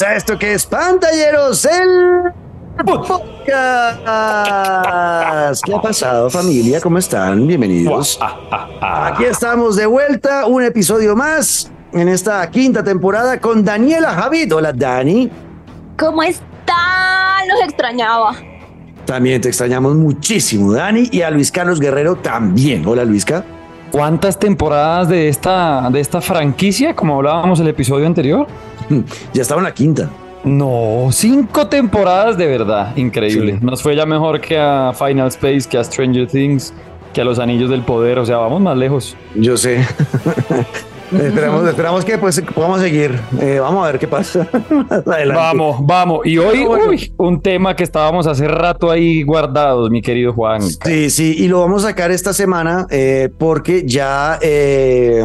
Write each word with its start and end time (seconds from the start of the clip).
bienvenidos 0.00 0.02
a 0.02 0.14
esto 0.16 0.38
que 0.38 0.54
es 0.54 0.66
Pantalleros, 0.66 1.64
el 1.64 2.32
podcast. 2.84 4.00
¿Qué 5.64 5.74
ha 5.74 5.82
pasado, 5.82 6.30
familia? 6.30 6.80
¿Cómo 6.80 6.98
están? 6.98 7.46
Bienvenidos. 7.46 8.18
Aquí 8.80 9.24
estamos 9.24 9.76
de 9.76 9.86
vuelta, 9.86 10.46
un 10.46 10.62
episodio 10.64 11.14
más 11.16 11.70
en 11.92 12.08
esta 12.08 12.48
quinta 12.50 12.82
temporada 12.82 13.38
con 13.40 13.64
Daniela 13.64 14.10
Javid. 14.14 14.54
Hola, 14.54 14.72
Dani. 14.72 15.30
¿Cómo 15.98 16.22
están? 16.22 17.48
Los 17.48 17.62
extrañaba. 17.64 18.36
También 19.04 19.40
te 19.40 19.48
extrañamos 19.48 19.96
muchísimo, 19.96 20.72
Dani, 20.72 21.08
y 21.10 21.22
a 21.22 21.30
Luis 21.30 21.50
Carlos 21.50 21.80
Guerrero 21.80 22.16
también. 22.16 22.86
Hola, 22.86 23.04
Luisca. 23.04 23.44
¿Cuántas 23.90 24.38
temporadas 24.38 25.08
de 25.08 25.28
esta, 25.28 25.90
de 25.90 25.98
esta 25.98 26.20
franquicia, 26.20 26.94
como 26.94 27.16
hablábamos 27.16 27.58
el 27.58 27.66
episodio 27.66 28.06
anterior? 28.06 28.46
Ya 29.32 29.42
estaba 29.42 29.60
en 29.60 29.64
la 29.64 29.74
quinta. 29.74 30.10
No, 30.44 31.08
cinco 31.12 31.66
temporadas 31.66 32.36
de 32.38 32.46
verdad. 32.46 32.96
Increíble. 32.96 33.58
Nos 33.60 33.82
fue 33.82 33.94
ya 33.94 34.06
mejor 34.06 34.40
que 34.40 34.58
a 34.58 34.92
Final 34.94 35.28
Space, 35.28 35.68
que 35.68 35.76
a 35.76 35.84
Stranger 35.84 36.26
Things, 36.26 36.72
que 37.12 37.20
a 37.20 37.24
Los 37.24 37.38
Anillos 37.38 37.68
del 37.68 37.82
Poder. 37.82 38.18
O 38.18 38.24
sea, 38.24 38.38
vamos 38.38 38.60
más 38.60 38.76
lejos. 38.76 39.16
Yo 39.34 39.56
sé. 39.56 39.86
esperamos, 41.12 41.68
esperamos 41.68 42.04
que 42.04 42.18
pues, 42.18 42.40
podamos 42.54 42.80
seguir. 42.80 43.18
Eh, 43.40 43.58
vamos 43.60 43.84
a 43.84 43.90
ver 43.90 43.98
qué 43.98 44.08
pasa. 44.08 44.46
vamos, 45.34 45.78
vamos. 45.82 46.26
Y 46.26 46.38
hoy, 46.38 46.64
uy, 46.66 47.12
un 47.16 47.40
tema 47.40 47.74
que 47.74 47.84
estábamos 47.84 48.26
hace 48.26 48.46
rato 48.48 48.90
ahí 48.90 49.22
guardados, 49.22 49.90
mi 49.90 50.02
querido 50.02 50.32
Juan. 50.32 50.62
Sí, 50.62 51.10
sí, 51.10 51.34
y 51.38 51.48
lo 51.48 51.60
vamos 51.60 51.84
a 51.84 51.88
sacar 51.88 52.10
esta 52.10 52.32
semana 52.32 52.86
eh, 52.90 53.28
porque 53.38 53.84
ya, 53.86 54.38
eh, 54.40 55.24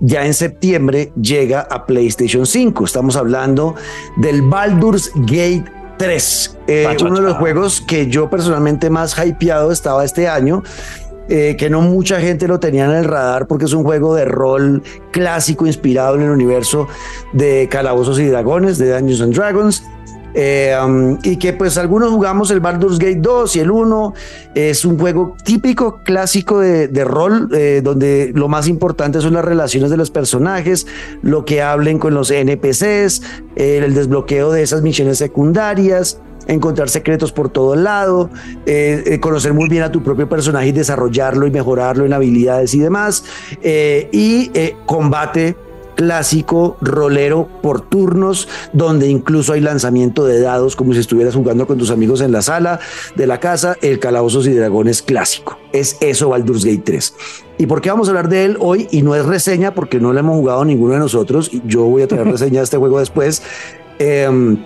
ya 0.00 0.26
en 0.26 0.34
septiembre 0.34 1.12
llega 1.20 1.60
a 1.62 1.86
PlayStation 1.86 2.46
5. 2.46 2.84
Estamos 2.84 3.16
hablando 3.16 3.74
del 4.16 4.42
Baldur's 4.42 5.10
Gate 5.14 5.64
3, 5.98 6.58
uno 7.02 7.16
de 7.16 7.22
los 7.22 7.36
juegos 7.36 7.80
que 7.80 8.08
yo 8.08 8.28
personalmente 8.28 8.90
más 8.90 9.16
hypeado 9.16 9.70
estaba 9.70 10.04
este 10.04 10.26
año 10.26 10.62
eh, 11.28 11.56
que 11.56 11.70
no 11.70 11.80
mucha 11.80 12.20
gente 12.20 12.48
lo 12.48 12.60
tenía 12.60 12.84
en 12.84 12.92
el 12.92 13.04
radar 13.04 13.46
porque 13.46 13.66
es 13.66 13.72
un 13.72 13.84
juego 13.84 14.14
de 14.14 14.24
rol 14.24 14.82
clásico 15.10 15.66
inspirado 15.66 16.16
en 16.16 16.22
el 16.22 16.30
universo 16.30 16.88
de 17.32 17.68
Calabozos 17.70 18.18
y 18.18 18.26
Dragones, 18.26 18.78
de 18.78 18.92
Dungeons 18.92 19.20
and 19.20 19.34
Dragons. 19.34 19.82
Eh, 20.34 20.74
um, 20.82 21.18
y 21.22 21.36
que 21.36 21.52
pues 21.52 21.76
algunos 21.76 22.10
jugamos 22.10 22.50
el 22.50 22.60
Baldur's 22.60 22.98
Gate 22.98 23.18
2 23.20 23.56
y 23.56 23.60
el 23.60 23.70
1 23.70 24.14
es 24.54 24.84
un 24.84 24.98
juego 24.98 25.36
típico 25.44 26.00
clásico 26.02 26.60
de, 26.60 27.04
rol 27.04 27.50
eh, 27.52 27.82
donde 27.84 28.32
lo 28.34 28.48
más 28.48 28.66
importante 28.66 29.20
son 29.20 29.34
las 29.34 29.44
relaciones 29.44 29.90
de 29.90 29.96
los 29.98 30.10
personajes 30.10 30.86
lo 31.20 31.44
que 31.44 31.60
hablen 31.60 31.98
con 31.98 32.14
los 32.14 32.30
NPCs 32.30 33.22
el 33.56 33.94
desbloqueo 33.94 34.52
de 34.52 34.62
esas 34.62 34.80
misiones 34.80 35.18
secundarias 35.18 36.18
encontrar 36.48 36.88
secretos 36.88 37.30
por 37.30 37.50
todo 37.50 37.76
lado, 37.76 38.28
eh, 38.66 39.18
conocer 39.20 39.52
muy 39.52 39.68
bien 39.68 39.84
a 39.84 39.92
tu 39.92 40.02
propio 40.02 40.28
personaje 40.28 40.68
y 40.68 40.72
desarrollarlo 40.72 41.46
y 41.46 41.52
mejorarlo 41.52 42.04
en 42.04 42.12
habilidades 42.12 42.74
y 42.74 42.80
demás, 42.80 43.24
y 43.62 44.50
combate 44.84 45.54
clásico 45.94 46.76
rolero 46.80 47.48
por 47.62 47.80
turnos, 47.80 48.48
donde 48.72 49.08
incluso 49.08 49.52
hay 49.52 49.60
lanzamiento 49.60 50.24
de 50.24 50.40
dados 50.40 50.76
como 50.76 50.92
si 50.92 51.00
estuvieras 51.00 51.34
jugando 51.34 51.66
con 51.66 51.78
tus 51.78 51.90
amigos 51.90 52.20
en 52.20 52.32
la 52.32 52.42
sala 52.42 52.80
de 53.16 53.26
la 53.26 53.40
casa, 53.40 53.76
el 53.82 53.98
Calabozos 53.98 54.46
y 54.46 54.52
Dragones 54.52 55.02
clásico. 55.02 55.58
Es 55.72 55.96
eso 56.00 56.28
Baldur's 56.28 56.64
Gate 56.64 56.82
3. 56.84 57.14
¿Y 57.58 57.66
por 57.66 57.80
qué 57.80 57.90
vamos 57.90 58.08
a 58.08 58.10
hablar 58.10 58.28
de 58.28 58.44
él 58.44 58.56
hoy? 58.60 58.88
Y 58.90 59.02
no 59.02 59.14
es 59.14 59.24
reseña 59.24 59.74
porque 59.74 60.00
no 60.00 60.12
lo 60.12 60.18
hemos 60.18 60.36
jugado 60.36 60.64
ninguno 60.64 60.94
de 60.94 61.00
nosotros. 61.00 61.50
Yo 61.64 61.84
voy 61.84 62.02
a 62.02 62.08
traer 62.08 62.26
reseña 62.30 62.60
de 62.60 62.64
este 62.64 62.76
juego 62.76 62.98
después. 62.98 63.42
Em, 63.98 64.64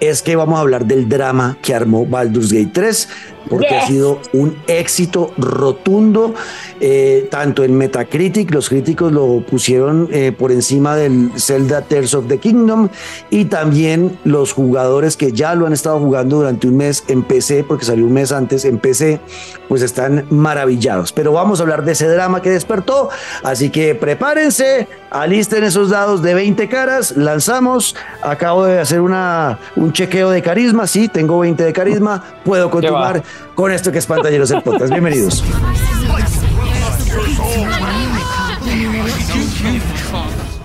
es 0.00 0.22
que 0.22 0.36
vamos 0.36 0.58
a 0.58 0.60
hablar 0.60 0.84
del 0.86 1.08
drama 1.08 1.56
que 1.62 1.74
armó 1.74 2.04
Baldur's 2.04 2.52
Gate 2.52 2.70
3, 2.72 3.08
porque 3.48 3.68
ha 3.68 3.86
sido 3.86 4.20
un 4.32 4.56
éxito 4.66 5.32
rotundo, 5.36 6.34
eh, 6.80 7.28
tanto 7.30 7.64
en 7.64 7.76
Metacritic, 7.76 8.52
los 8.52 8.68
críticos 8.68 9.12
lo 9.12 9.40
pusieron 9.46 10.08
eh, 10.12 10.32
por 10.32 10.52
encima 10.52 10.96
del 10.96 11.30
Zelda 11.36 11.82
Tears 11.82 12.14
of 12.14 12.26
the 12.28 12.38
Kingdom, 12.38 12.88
y 13.30 13.46
también 13.46 14.18
los 14.24 14.52
jugadores 14.52 15.16
que 15.16 15.32
ya 15.32 15.54
lo 15.54 15.66
han 15.66 15.72
estado 15.72 15.98
jugando 15.98 16.36
durante 16.36 16.66
un 16.66 16.76
mes 16.76 17.04
en 17.08 17.22
PC, 17.22 17.64
porque 17.64 17.84
salió 17.84 18.06
un 18.06 18.12
mes 18.12 18.32
antes 18.32 18.64
en 18.64 18.78
PC, 18.78 19.20
pues 19.68 19.82
están 19.82 20.26
maravillados. 20.30 21.12
Pero 21.12 21.32
vamos 21.32 21.60
a 21.60 21.62
hablar 21.62 21.84
de 21.84 21.92
ese 21.92 22.08
drama 22.08 22.42
que 22.42 22.50
despertó, 22.50 23.08
así 23.42 23.70
que 23.70 23.94
prepárense, 23.94 24.88
alisten 25.10 25.64
esos 25.64 25.90
dados 25.90 26.22
de 26.22 26.34
20 26.34 26.68
caras, 26.68 27.16
lanzamos, 27.16 27.96
acabo 28.22 28.64
de 28.64 28.80
hacer 28.80 29.00
una, 29.00 29.58
un 29.76 29.92
chequeo 29.92 30.30
de 30.30 30.42
carisma, 30.42 30.86
sí, 30.86 31.08
tengo 31.08 31.38
20 31.38 31.64
de 31.64 31.72
carisma, 31.72 32.22
puedo 32.44 32.70
continuar 32.70 33.22
con 33.54 33.70
esto 33.72 33.92
que 33.92 33.98
es 33.98 34.06
Pantalleros 34.06 34.50
el 34.50 34.62
Podcast. 34.62 34.90
Bienvenidos. 34.90 35.42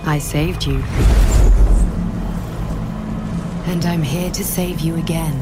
I 0.06 0.18
saved 0.18 0.66
you. 0.66 0.82
And 3.70 3.84
I'm 3.84 4.02
here 4.02 4.30
to 4.30 4.44
save 4.44 4.80
you 4.80 4.96
again. 4.96 5.34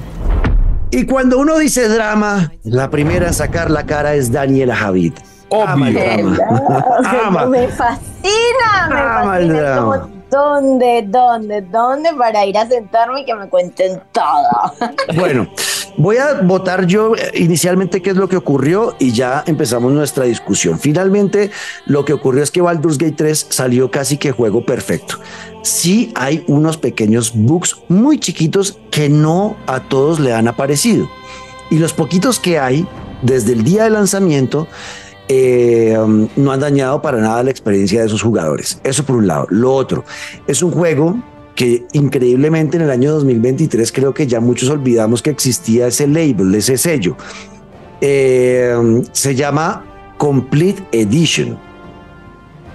Y 0.90 1.04
cuando 1.04 1.38
uno 1.38 1.58
dice 1.58 1.88
drama, 1.88 2.50
la 2.64 2.90
primera 2.90 3.30
a 3.30 3.32
sacar 3.32 3.70
la 3.70 3.84
cara 3.84 4.14
es 4.14 4.32
Daniela 4.32 4.74
Javid. 4.74 5.12
Ama 5.50 5.88
el 5.88 5.94
drama. 5.94 7.46
Me 7.46 7.68
fascina, 7.68 8.88
me 8.88 8.96
Ama 8.96 9.38
El 9.38 9.48
drama. 9.48 10.08
¿Dónde, 10.30 11.04
dónde, 11.06 11.62
dónde 11.62 12.12
para 12.12 12.44
ir 12.44 12.58
a 12.58 12.68
sentarme 12.68 13.22
y 13.22 13.24
que 13.24 13.34
me 13.34 13.48
cuenten 13.48 14.00
todo? 14.12 14.92
Bueno, 15.14 15.48
voy 15.96 16.18
a 16.18 16.42
votar 16.42 16.86
yo 16.86 17.16
eh, 17.16 17.30
inicialmente 17.34 18.02
qué 18.02 18.10
es 18.10 18.16
lo 18.16 18.28
que 18.28 18.36
ocurrió 18.36 18.94
y 18.98 19.12
ya 19.12 19.42
empezamos 19.46 19.92
nuestra 19.92 20.24
discusión. 20.24 20.78
Finalmente, 20.78 21.50
lo 21.86 22.04
que 22.04 22.12
ocurrió 22.12 22.42
es 22.42 22.50
que 22.50 22.60
Baldur's 22.60 22.98
Gate 22.98 23.14
3 23.16 23.46
salió 23.48 23.90
casi 23.90 24.18
que 24.18 24.32
juego 24.32 24.64
perfecto. 24.64 25.18
Sí 25.62 26.12
hay 26.14 26.44
unos 26.46 26.76
pequeños 26.76 27.32
bugs 27.34 27.76
muy 27.88 28.18
chiquitos 28.18 28.78
que 28.90 29.08
no 29.08 29.56
a 29.66 29.80
todos 29.80 30.20
le 30.20 30.34
han 30.34 30.46
aparecido. 30.46 31.08
Y 31.70 31.78
los 31.78 31.92
poquitos 31.92 32.38
que 32.38 32.58
hay 32.58 32.86
desde 33.22 33.52
el 33.52 33.64
día 33.64 33.84
de 33.84 33.90
lanzamiento 33.90 34.68
eh, 35.28 35.96
um, 35.98 36.26
no 36.36 36.52
han 36.52 36.60
dañado 36.60 37.02
para 37.02 37.18
nada 37.18 37.42
la 37.42 37.50
experiencia 37.50 38.02
de 38.02 38.08
sus 38.08 38.22
jugadores. 38.22 38.80
Eso 38.82 39.04
por 39.04 39.16
un 39.16 39.26
lado. 39.26 39.46
Lo 39.50 39.74
otro, 39.74 40.04
es 40.46 40.62
un 40.62 40.70
juego 40.72 41.22
que 41.54 41.86
increíblemente 41.92 42.76
en 42.76 42.84
el 42.84 42.90
año 42.90 43.12
2023 43.12 43.90
creo 43.90 44.14
que 44.14 44.26
ya 44.26 44.40
muchos 44.40 44.70
olvidamos 44.70 45.22
que 45.22 45.30
existía 45.30 45.88
ese 45.88 46.06
label, 46.06 46.54
ese 46.54 46.78
sello. 46.78 47.16
Eh, 48.00 48.74
um, 48.78 49.04
se 49.12 49.34
llama 49.34 49.84
Complete 50.16 50.82
Edition. 50.92 51.58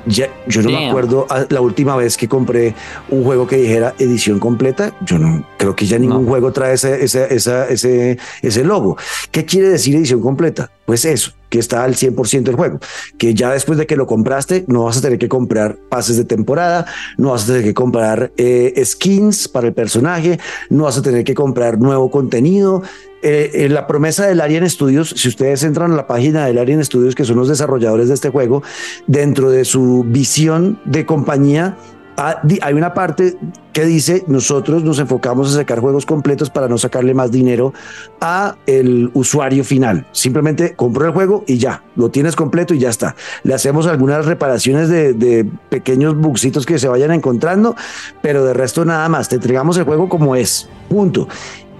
Ya, 0.05 0.27
yo 0.47 0.61
no 0.61 0.69
me 0.69 0.89
acuerdo 0.89 1.25
la 1.49 1.61
última 1.61 1.95
vez 1.95 2.17
que 2.17 2.27
compré 2.27 2.75
un 3.09 3.23
juego 3.23 3.47
que 3.47 3.55
dijera 3.55 3.95
edición 3.99 4.37
completa. 4.37 4.93
Yo 5.05 5.17
no 5.17 5.47
creo 5.57 5.77
que 5.77 5.85
ya 5.85 5.97
ningún 5.97 6.27
juego 6.27 6.51
trae 6.51 6.73
ese, 6.73 7.05
ese, 7.05 7.33
ese, 7.33 8.17
ese 8.41 8.63
logo. 8.65 8.97
¿Qué 9.31 9.45
quiere 9.45 9.69
decir 9.69 9.95
edición 9.95 10.19
completa? 10.19 10.69
Pues 10.85 11.05
eso, 11.05 11.31
que 11.53 11.59
está 11.59 11.83
al 11.83 11.93
100% 11.93 12.41
del 12.41 12.55
juego, 12.55 12.79
que 13.19 13.35
ya 13.35 13.51
después 13.51 13.77
de 13.77 13.85
que 13.85 13.95
lo 13.95 14.07
compraste 14.07 14.65
no 14.67 14.85
vas 14.85 14.97
a 14.97 15.01
tener 15.01 15.19
que 15.19 15.29
comprar 15.29 15.77
pases 15.87 16.17
de 16.17 16.25
temporada, 16.25 16.87
no 17.19 17.29
vas 17.29 17.43
a 17.43 17.45
tener 17.45 17.63
que 17.63 17.75
comprar 17.75 18.31
eh, 18.37 18.81
skins 18.83 19.47
para 19.47 19.67
el 19.67 19.73
personaje, 19.73 20.39
no 20.71 20.85
vas 20.85 20.97
a 20.97 21.03
tener 21.03 21.23
que 21.23 21.35
comprar 21.35 21.77
nuevo 21.77 22.09
contenido, 22.09 22.81
eh, 23.21 23.67
la 23.69 23.85
promesa 23.85 24.25
del 24.25 24.41
Alien 24.41 24.67
Studios, 24.67 25.13
si 25.15 25.27
ustedes 25.27 25.63
entran 25.63 25.91
a 25.91 25.95
la 25.95 26.07
página 26.07 26.47
del 26.47 26.57
Alien 26.57 26.83
Studios, 26.83 27.13
que 27.13 27.23
son 27.23 27.37
los 27.37 27.47
desarrolladores 27.47 28.07
de 28.07 28.15
este 28.15 28.29
juego, 28.29 28.63
dentro 29.05 29.51
de 29.51 29.63
su 29.63 30.03
visión 30.07 30.79
de 30.85 31.05
compañía, 31.05 31.77
hay 32.15 32.73
una 32.73 32.93
parte 32.93 33.37
que 33.71 33.85
dice 33.85 34.23
nosotros 34.27 34.83
nos 34.83 34.99
enfocamos 34.99 35.51
a 35.51 35.57
sacar 35.57 35.79
juegos 35.79 36.05
completos 36.05 36.49
para 36.49 36.67
no 36.67 36.77
sacarle 36.77 37.13
más 37.13 37.31
dinero 37.31 37.73
a 38.21 38.55
el 38.65 39.09
usuario 39.13 39.63
final. 39.63 40.05
Simplemente 40.11 40.75
compro 40.75 41.05
el 41.05 41.11
juego 41.11 41.43
y 41.47 41.57
ya, 41.57 41.83
lo 41.95 42.09
tienes 42.09 42.35
completo 42.35 42.73
y 42.73 42.79
ya 42.79 42.89
está. 42.89 43.15
Le 43.43 43.53
hacemos 43.53 43.87
algunas 43.87 44.25
reparaciones 44.25 44.89
de, 44.89 45.47
pequeños 45.69 46.15
bugsitos 46.15 46.65
que 46.65 46.79
se 46.79 46.87
vayan 46.87 47.11
encontrando, 47.11 47.75
pero 48.21 48.45
de 48.45 48.53
resto 48.53 48.85
nada 48.85 49.09
más. 49.09 49.29
Te 49.29 49.35
entregamos 49.35 49.77
el 49.77 49.83
juego 49.85 50.09
como 50.09 50.35
es. 50.35 50.69
Punto 50.89 51.27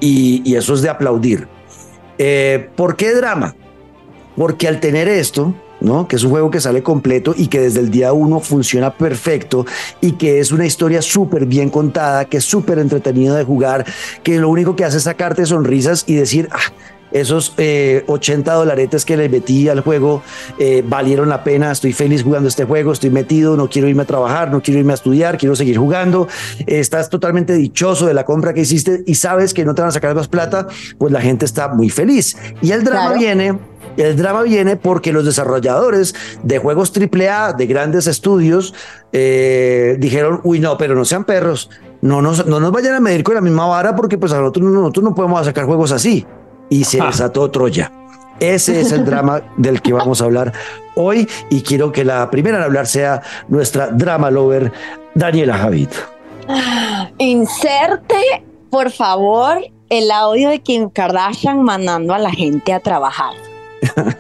y, 0.04 0.56
eso 0.56 0.74
es 0.74 0.82
de 0.82 0.90
aplaudir. 0.90 1.48
Eh, 2.18 2.70
¿Por 2.76 2.96
qué 2.96 3.14
drama? 3.14 3.56
Porque 4.36 4.68
al 4.68 4.80
tener 4.80 5.08
esto, 5.08 5.54
¿no? 5.84 6.08
Que 6.08 6.16
es 6.16 6.24
un 6.24 6.32
juego 6.32 6.50
que 6.50 6.60
sale 6.60 6.82
completo 6.82 7.36
y 7.38 7.48
que 7.48 7.60
desde 7.60 7.82
el 7.82 7.92
día 7.92 8.14
uno 8.14 8.40
funciona 8.40 8.92
perfecto 8.96 9.66
y 10.02 10.14
que 10.14 10.40
es 10.40 10.52
una 10.52 10.66
historia 10.66 11.02
súper 11.02 11.46
bien 11.46 11.70
contada, 11.70 12.26
que 12.26 12.38
es 12.38 12.46
súper 12.46 12.80
entretenido 12.80 13.36
de 13.36 13.44
jugar, 13.44 13.86
que 14.24 14.40
lo 14.40 14.50
único 14.50 14.76
que 14.76 14.86
hace 14.86 14.98
es 14.98 15.04
sacarte 15.04 15.46
sonrisas 15.46 16.06
y 16.08 16.16
decir, 16.16 16.50
ah, 16.52 16.74
esos 17.14 17.54
80 17.56 17.58
eh, 17.60 18.56
dolaretes 18.56 19.06
que 19.06 19.16
le 19.16 19.30
metí 19.30 19.70
al 19.70 19.82
juego 19.82 20.24
eh, 20.58 20.84
valieron 20.86 21.30
la 21.30 21.44
pena, 21.44 21.72
estoy 21.72 21.94
feliz 21.94 22.24
jugando 22.24 22.50
este 22.50 22.66
juego, 22.66 22.92
estoy 22.92 23.12
metido, 23.12 23.56
no 23.56 23.70
quiero 23.70 23.88
irme 23.88 24.02
a 24.02 24.06
trabajar, 24.06 24.52
no 24.52 24.62
quiero 24.62 24.80
irme 24.80 24.94
a 24.94 24.96
estudiar, 24.96 25.38
quiero 25.38 25.56
seguir 25.56 25.78
jugando, 25.78 26.28
estás 26.66 27.10
totalmente 27.10 27.54
dichoso 27.54 28.08
de 28.08 28.16
la 28.16 28.26
compra 28.26 28.54
que 28.54 28.62
hiciste 28.62 29.04
y 29.06 29.16
sabes 29.16 29.54
que 29.54 29.64
no 29.64 29.76
te 29.76 29.84
van 29.84 29.90
a 29.90 29.92
sacar 29.92 30.16
más 30.16 30.28
plata, 30.28 30.68
pues 30.98 31.14
la 31.14 31.22
gente 31.22 31.46
está 31.46 31.68
muy 31.68 31.90
feliz. 31.90 32.36
Y 32.62 32.72
el 32.72 32.84
drama 32.84 33.14
viene 33.14 33.60
el 33.98 34.16
drama 34.16 34.44
viene 34.44 34.76
porque 34.76 35.14
los 35.14 35.26
desarrolladores 35.26 36.16
de 36.44 36.60
juegos 36.60 36.92
AAA, 36.96 37.54
de 37.54 37.66
grandes 37.66 38.08
estudios, 38.08 38.74
eh, 39.12 39.96
dijeron, 40.00 40.42
uy, 40.44 40.60
no, 40.60 40.78
pero 40.78 40.96
no 40.96 41.06
sean 41.06 41.24
perros, 41.24 41.70
no 42.02 42.22
nos, 42.22 42.46
no 42.46 42.60
nos 42.60 42.72
vayan 42.72 42.96
a 42.96 43.00
medir 43.00 43.24
con 43.24 43.36
la 43.36 43.42
misma 43.42 43.66
vara 43.66 43.96
porque 43.96 44.18
pues 44.18 44.32
a 44.34 44.40
nosotros, 44.40 44.66
nosotros 44.66 45.04
no 45.04 45.16
podemos 45.16 45.46
sacar 45.46 45.66
juegos 45.66 45.92
así. 45.92 46.26
Y 46.70 46.86
se 46.86 47.02
desató 47.02 47.50
Troya. 47.52 47.92
Ese 48.40 48.82
es 48.82 48.92
el 48.92 49.06
drama 49.06 49.42
del 49.58 49.82
que 49.82 49.94
vamos 49.94 50.22
a 50.22 50.26
hablar 50.26 50.54
hoy 50.96 51.28
y 51.50 51.62
quiero 51.62 51.92
que 51.92 52.04
la 52.04 52.30
primera 52.30 52.58
en 52.58 52.64
hablar 52.64 52.88
sea 52.88 53.22
nuestra 53.48 53.88
drama 53.88 54.32
lover, 54.32 54.72
Daniela 55.14 55.58
Javid. 55.58 55.90
Inserte, 57.20 58.44
por 58.70 58.92
favor, 58.92 59.60
el 59.90 60.12
audio 60.12 60.50
de 60.50 60.60
Kim 60.62 60.90
Kardashian 60.90 61.62
mandando 61.62 62.14
a 62.14 62.20
la 62.20 62.32
gente 62.32 62.74
a 62.74 62.80
trabajar. 62.80 63.34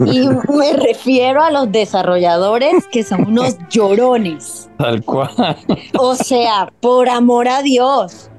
Y 0.05 0.27
me 0.27 0.73
refiero 0.73 1.41
a 1.41 1.51
los 1.51 1.71
desarrolladores 1.71 2.85
que 2.91 3.03
son 3.03 3.27
unos 3.27 3.57
llorones. 3.69 4.69
Tal 4.77 5.03
cual. 5.03 5.57
O 5.97 6.15
sea, 6.15 6.71
por 6.79 7.09
amor 7.09 7.47
a 7.47 7.61
Dios. 7.61 8.29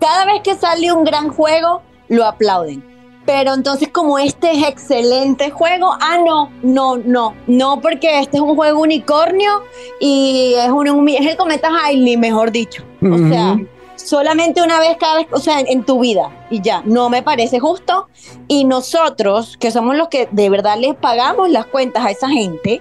Cada 0.00 0.26
vez 0.26 0.42
que 0.42 0.54
sale 0.54 0.92
un 0.92 1.04
gran 1.04 1.28
juego, 1.28 1.82
lo 2.08 2.24
aplauden. 2.24 2.84
Pero 3.24 3.54
entonces 3.54 3.88
como 3.88 4.18
este 4.18 4.52
es 4.52 4.68
excelente 4.68 5.50
juego, 5.50 5.90
ah, 6.00 6.18
no, 6.24 6.50
no, 6.62 6.96
no, 6.96 7.34
no, 7.48 7.80
porque 7.80 8.20
este 8.20 8.36
es 8.36 8.42
un 8.42 8.54
juego 8.54 8.80
unicornio 8.80 9.64
y 10.00 10.54
es, 10.56 10.70
un, 10.70 11.08
es 11.08 11.26
el 11.26 11.36
cometa 11.36 11.68
Hailey, 11.68 12.16
mejor 12.16 12.52
dicho. 12.52 12.84
O 13.02 13.18
sea, 13.28 13.58
solamente 14.06 14.62
una 14.62 14.78
vez 14.78 14.96
cada 14.98 15.16
vez, 15.16 15.26
o 15.32 15.38
sea, 15.38 15.60
en, 15.60 15.84
tu 15.84 16.00
vida 16.00 16.30
y 16.50 16.60
ya, 16.60 16.82
no 16.84 17.10
me 17.10 17.22
parece 17.22 17.58
justo. 17.58 18.08
Y 18.48 18.64
nosotros, 18.64 19.56
que 19.58 19.70
somos 19.70 19.96
los 19.96 20.08
que 20.08 20.28
de 20.30 20.48
verdad 20.48 20.78
les 20.78 20.94
pagamos 20.94 21.50
las 21.50 21.66
cuentas 21.66 22.04
a 22.04 22.10
esa 22.10 22.28
gente, 22.28 22.80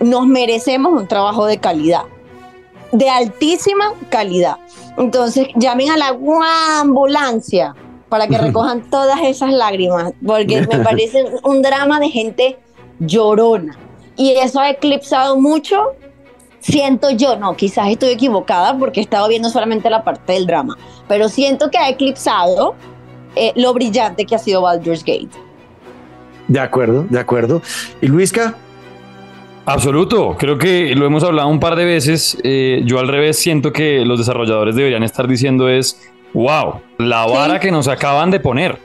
nos 0.00 0.26
merecemos 0.26 0.92
un 0.92 1.08
trabajo 1.08 1.46
de 1.46 1.58
calidad, 1.58 2.02
de 2.92 3.08
altísima 3.08 3.94
calidad. 4.10 4.58
Entonces, 4.98 5.48
llamen 5.56 5.90
a 5.90 5.96
la 5.96 6.16
ambulancia 6.80 7.74
para 8.08 8.26
que 8.26 8.38
recojan 8.38 8.88
todas 8.90 9.20
esas 9.22 9.52
lágrimas, 9.52 10.12
porque 10.24 10.60
me 10.60 10.78
parece 10.84 11.24
un 11.42 11.62
drama 11.62 12.00
de 12.00 12.10
gente 12.10 12.58
llorona. 12.98 13.78
Y 14.16 14.32
eso 14.32 14.60
ha 14.60 14.68
eclipsado 14.68 15.40
mucho 15.40 15.94
siento 16.60 17.10
yo, 17.10 17.36
no, 17.36 17.56
quizás 17.56 17.88
estoy 17.88 18.10
equivocada 18.10 18.76
porque 18.78 19.00
he 19.00 19.02
estado 19.02 19.28
viendo 19.28 19.50
solamente 19.50 19.90
la 19.90 20.04
parte 20.04 20.34
del 20.34 20.46
drama, 20.46 20.76
pero 21.08 21.28
siento 21.28 21.70
que 21.70 21.78
ha 21.78 21.88
eclipsado 21.88 22.74
eh, 23.34 23.52
lo 23.56 23.74
brillante 23.74 24.24
que 24.24 24.34
ha 24.34 24.38
sido 24.38 24.62
Baldur's 24.62 25.04
Gate. 25.04 25.30
De 26.48 26.60
acuerdo, 26.60 27.06
de 27.08 27.20
acuerdo. 27.20 27.62
¿Y 28.00 28.06
Luisca? 28.06 28.56
Absoluto, 29.66 30.36
creo 30.36 30.58
que 30.58 30.94
lo 30.96 31.06
hemos 31.06 31.22
hablado 31.22 31.48
un 31.48 31.60
par 31.60 31.76
de 31.76 31.84
veces. 31.84 32.36
Eh, 32.42 32.82
yo 32.84 32.98
al 32.98 33.08
revés 33.08 33.38
siento 33.38 33.72
que 33.72 34.04
los 34.04 34.18
desarrolladores 34.18 34.74
deberían 34.74 35.02
estar 35.02 35.28
diciendo 35.28 35.68
es, 35.68 36.10
wow, 36.34 36.80
la 36.98 37.26
vara 37.26 37.60
que 37.60 37.70
nos 37.70 37.86
acaban 37.86 38.30
de 38.30 38.40
poner. 38.40 38.78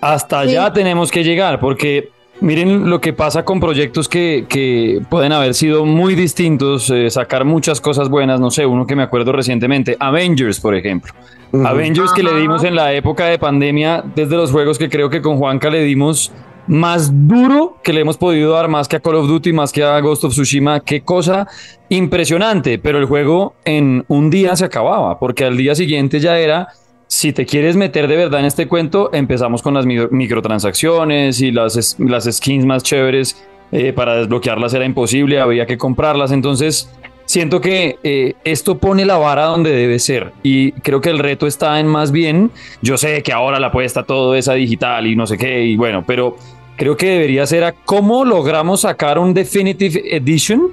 Hasta 0.00 0.40
allá 0.40 0.72
tenemos 0.72 1.10
que 1.10 1.24
llegar 1.24 1.58
porque 1.58 2.10
Miren 2.40 2.88
lo 2.88 3.00
que 3.00 3.12
pasa 3.12 3.44
con 3.44 3.58
proyectos 3.58 4.08
que, 4.08 5.02
pueden 5.10 5.32
haber 5.32 5.54
sido 5.54 5.84
muy 5.84 6.14
distintos, 6.14 6.88
eh, 6.90 7.10
sacar 7.10 7.44
muchas 7.44 7.80
cosas 7.80 8.08
buenas, 8.08 8.38
no 8.38 8.50
sé, 8.50 8.64
uno 8.64 8.86
que 8.86 8.94
me 8.94 9.02
acuerdo 9.02 9.32
recientemente, 9.32 9.96
Avengers, 9.98 10.60
por 10.60 10.74
ejemplo. 10.74 11.12
Avengers 11.52 12.12
que 12.12 12.22
le 12.22 12.38
dimos 12.38 12.62
en 12.62 12.76
la 12.76 12.92
época 12.92 13.26
de 13.26 13.38
pandemia, 13.38 14.04
desde 14.14 14.36
los 14.36 14.52
juegos 14.52 14.78
que 14.78 14.88
creo 14.88 15.10
que 15.10 15.20
con 15.20 15.38
Juanca 15.38 15.68
le 15.70 15.82
dimos 15.82 16.30
más 16.68 17.10
duro 17.26 17.78
que 17.82 17.92
le 17.92 18.02
hemos 18.02 18.18
podido 18.18 18.52
dar, 18.52 18.68
más 18.68 18.86
que 18.86 18.96
a 18.96 19.00
Call 19.00 19.16
of 19.16 19.26
Duty, 19.26 19.52
más 19.52 19.72
que 19.72 19.82
a 19.82 19.98
Ghost 20.00 20.24
of 20.24 20.32
Tsushima, 20.32 20.80
qué 20.80 21.00
cosa 21.00 21.48
impresionante, 21.88 22.78
pero 22.78 22.98
el 22.98 23.06
juego 23.06 23.54
en 23.64 24.04
un 24.08 24.30
día 24.30 24.54
se 24.54 24.66
acababa, 24.66 25.18
porque 25.18 25.44
al 25.44 25.56
día 25.56 25.74
siguiente 25.74 26.20
ya 26.20 26.38
era 26.38 26.68
si 27.08 27.32
te 27.32 27.46
quieres 27.46 27.74
meter 27.74 28.06
de 28.06 28.16
verdad 28.16 28.40
en 28.40 28.46
este 28.46 28.68
cuento, 28.68 29.10
empezamos 29.12 29.62
con 29.62 29.74
las 29.74 29.86
microtransacciones 29.86 31.40
y 31.40 31.50
las, 31.50 31.96
las 31.98 32.24
skins 32.24 32.64
más 32.64 32.82
chéveres. 32.82 33.44
Eh, 33.70 33.92
para 33.92 34.16
desbloquearlas 34.16 34.72
era 34.72 34.86
imposible, 34.86 35.40
había 35.40 35.66
que 35.66 35.76
comprarlas. 35.76 36.32
Entonces, 36.32 36.90
siento 37.24 37.60
que 37.60 37.98
eh, 38.02 38.34
esto 38.44 38.78
pone 38.78 39.04
la 39.04 39.18
vara 39.18 39.44
donde 39.44 39.70
debe 39.70 39.98
ser. 39.98 40.32
Y 40.42 40.72
creo 40.72 41.00
que 41.00 41.10
el 41.10 41.18
reto 41.18 41.46
está 41.46 41.80
en 41.80 41.86
más 41.86 42.12
bien, 42.12 42.50
yo 42.82 42.96
sé 42.96 43.22
que 43.22 43.32
ahora 43.32 43.58
la 43.58 43.68
apuesta 43.68 44.04
todo 44.04 44.34
esa 44.34 44.54
digital 44.54 45.06
y 45.06 45.16
no 45.16 45.26
sé 45.26 45.36
qué, 45.36 45.64
y 45.64 45.76
bueno, 45.76 46.04
pero 46.06 46.36
creo 46.76 46.96
que 46.96 47.10
debería 47.10 47.46
ser 47.46 47.64
a 47.64 47.72
cómo 47.72 48.24
logramos 48.24 48.82
sacar 48.82 49.18
un 49.18 49.34
Definitive 49.34 50.16
Edition 50.16 50.70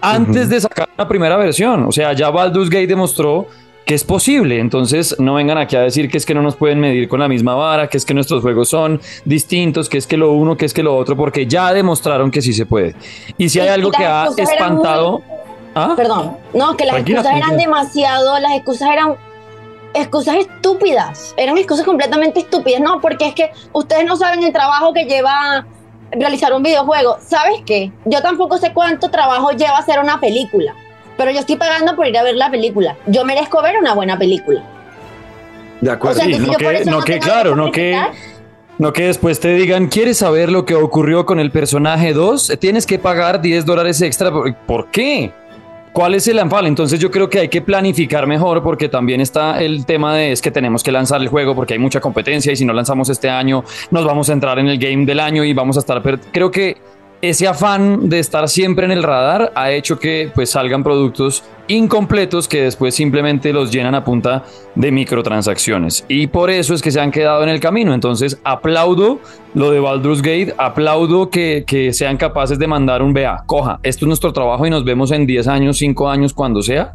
antes 0.00 0.48
de 0.48 0.60
sacar 0.60 0.88
la 0.96 1.08
primera 1.08 1.36
versión. 1.36 1.84
O 1.84 1.92
sea, 1.92 2.12
ya 2.12 2.30
Baldur's 2.30 2.70
Gate 2.70 2.86
demostró 2.86 3.46
que 3.90 3.96
es 3.96 4.04
posible. 4.04 4.60
Entonces 4.60 5.16
no 5.18 5.34
vengan 5.34 5.58
aquí 5.58 5.74
a 5.74 5.80
decir 5.80 6.08
que 6.08 6.16
es 6.16 6.24
que 6.24 6.32
no 6.32 6.42
nos 6.42 6.54
pueden 6.54 6.78
medir 6.78 7.08
con 7.08 7.18
la 7.18 7.26
misma 7.26 7.56
vara, 7.56 7.88
que 7.88 7.96
es 7.96 8.04
que 8.04 8.14
nuestros 8.14 8.40
juegos 8.40 8.68
son 8.68 9.00
distintos, 9.24 9.88
que 9.88 9.98
es 9.98 10.06
que 10.06 10.16
lo 10.16 10.30
uno, 10.30 10.56
que 10.56 10.64
es 10.64 10.72
que 10.72 10.84
lo 10.84 10.96
otro, 10.96 11.16
porque 11.16 11.48
ya 11.48 11.72
demostraron 11.72 12.30
que 12.30 12.40
sí 12.40 12.52
se 12.52 12.66
puede. 12.66 12.94
Y 13.36 13.48
si 13.48 13.58
hay 13.58 13.66
algo 13.66 13.90
que 13.90 14.04
ha 14.04 14.28
espantado... 14.36 15.22
¿Ah? 15.74 15.94
Perdón, 15.96 16.36
no, 16.54 16.76
que 16.76 16.84
las 16.84 16.98
excusas 16.98 17.34
eran 17.34 17.56
demasiado, 17.56 18.38
las 18.38 18.52
excusas 18.52 18.90
eran 18.92 19.16
excusas 19.92 20.36
estúpidas, 20.36 21.34
eran 21.36 21.58
excusas 21.58 21.84
completamente 21.84 22.38
estúpidas, 22.38 22.80
no, 22.80 23.00
porque 23.00 23.26
es 23.26 23.34
que 23.34 23.50
ustedes 23.72 24.04
no 24.04 24.14
saben 24.14 24.44
el 24.44 24.52
trabajo 24.52 24.92
que 24.92 25.06
lleva 25.06 25.66
realizar 26.12 26.52
un 26.52 26.62
videojuego. 26.62 27.16
¿Sabes 27.20 27.62
qué? 27.66 27.90
Yo 28.04 28.22
tampoco 28.22 28.56
sé 28.56 28.72
cuánto 28.72 29.10
trabajo 29.10 29.50
lleva 29.50 29.78
hacer 29.78 29.98
una 29.98 30.20
película 30.20 30.76
pero 31.20 31.32
yo 31.32 31.40
estoy 31.40 31.56
pagando 31.56 31.94
por 31.96 32.06
ir 32.06 32.16
a 32.16 32.22
ver 32.22 32.34
la 32.34 32.50
película. 32.50 32.96
Yo 33.06 33.26
merezco 33.26 33.60
ver 33.60 33.76
una 33.78 33.92
buena 33.92 34.18
película. 34.18 34.62
De 35.82 35.90
acuerdo. 35.90 36.22
no, 36.22 36.56
que, 36.56 36.84
no, 36.86 37.02
que, 37.02 37.18
claro, 37.18 37.54
no 37.54 37.70
que, 37.70 37.94
no 38.78 38.94
que 38.94 39.04
después 39.04 39.38
te 39.38 39.52
digan, 39.52 39.88
¿quieres 39.88 40.16
saber 40.16 40.50
lo 40.50 40.64
que 40.64 40.74
ocurrió 40.74 41.26
con 41.26 41.38
el 41.38 41.50
personaje 41.50 42.14
2? 42.14 42.56
Tienes 42.58 42.86
que 42.86 42.98
pagar 42.98 43.42
10 43.42 43.66
dólares 43.66 44.00
extra. 44.00 44.32
¿Por 44.66 44.90
qué? 44.90 45.30
¿Cuál 45.92 46.14
es 46.14 46.26
el 46.26 46.38
anfal? 46.38 46.66
Entonces 46.66 46.98
yo 46.98 47.10
creo 47.10 47.28
que 47.28 47.40
hay 47.40 47.48
que 47.48 47.60
planificar 47.60 48.26
mejor 48.26 48.62
porque 48.62 48.88
también 48.88 49.20
está 49.20 49.60
el 49.60 49.84
tema 49.84 50.16
de 50.16 50.32
es 50.32 50.40
que 50.40 50.50
tenemos 50.50 50.82
que 50.82 50.90
lanzar 50.90 51.20
el 51.20 51.28
juego 51.28 51.54
porque 51.54 51.74
hay 51.74 51.80
mucha 51.80 52.00
competencia 52.00 52.50
y 52.50 52.56
si 52.56 52.64
no 52.64 52.72
lanzamos 52.72 53.10
este 53.10 53.28
año 53.28 53.62
nos 53.90 54.06
vamos 54.06 54.30
a 54.30 54.32
entrar 54.32 54.58
en 54.58 54.68
el 54.68 54.78
game 54.78 55.04
del 55.04 55.20
año 55.20 55.44
y 55.44 55.52
vamos 55.52 55.76
a 55.76 55.80
estar... 55.80 56.00
Creo 56.32 56.50
que 56.50 56.78
ese 57.22 57.46
afán 57.46 58.08
de 58.08 58.18
estar 58.18 58.48
siempre 58.48 58.86
en 58.86 58.92
el 58.92 59.02
radar 59.02 59.52
ha 59.54 59.70
hecho 59.70 59.98
que 59.98 60.30
pues 60.34 60.50
salgan 60.50 60.82
productos 60.82 61.44
incompletos 61.68 62.48
que 62.48 62.62
después 62.62 62.94
simplemente 62.94 63.52
los 63.52 63.70
llenan 63.70 63.94
a 63.94 64.04
punta 64.04 64.44
de 64.74 64.90
microtransacciones. 64.90 66.04
Y 66.08 66.26
por 66.26 66.50
eso 66.50 66.74
es 66.74 66.82
que 66.82 66.90
se 66.90 67.00
han 67.00 67.10
quedado 67.10 67.42
en 67.42 67.50
el 67.50 67.60
camino. 67.60 67.94
Entonces 67.94 68.40
aplaudo 68.42 69.20
lo 69.54 69.70
de 69.70 69.80
Baldur's 69.80 70.22
Gate 70.22 70.54
aplaudo 70.56 71.30
que, 71.30 71.64
que 71.66 71.92
sean 71.92 72.16
capaces 72.16 72.58
de 72.58 72.66
mandar 72.66 73.02
un 73.02 73.12
vea 73.12 73.42
coja 73.46 73.80
esto 73.82 74.04
es 74.04 74.08
nuestro 74.08 74.32
trabajo 74.32 74.66
y 74.66 74.70
nos 74.70 74.84
vemos 74.84 75.10
en 75.10 75.26
10 75.26 75.48
años 75.48 75.78
5 75.78 76.08
años 76.08 76.32
cuando 76.32 76.62
sea 76.62 76.94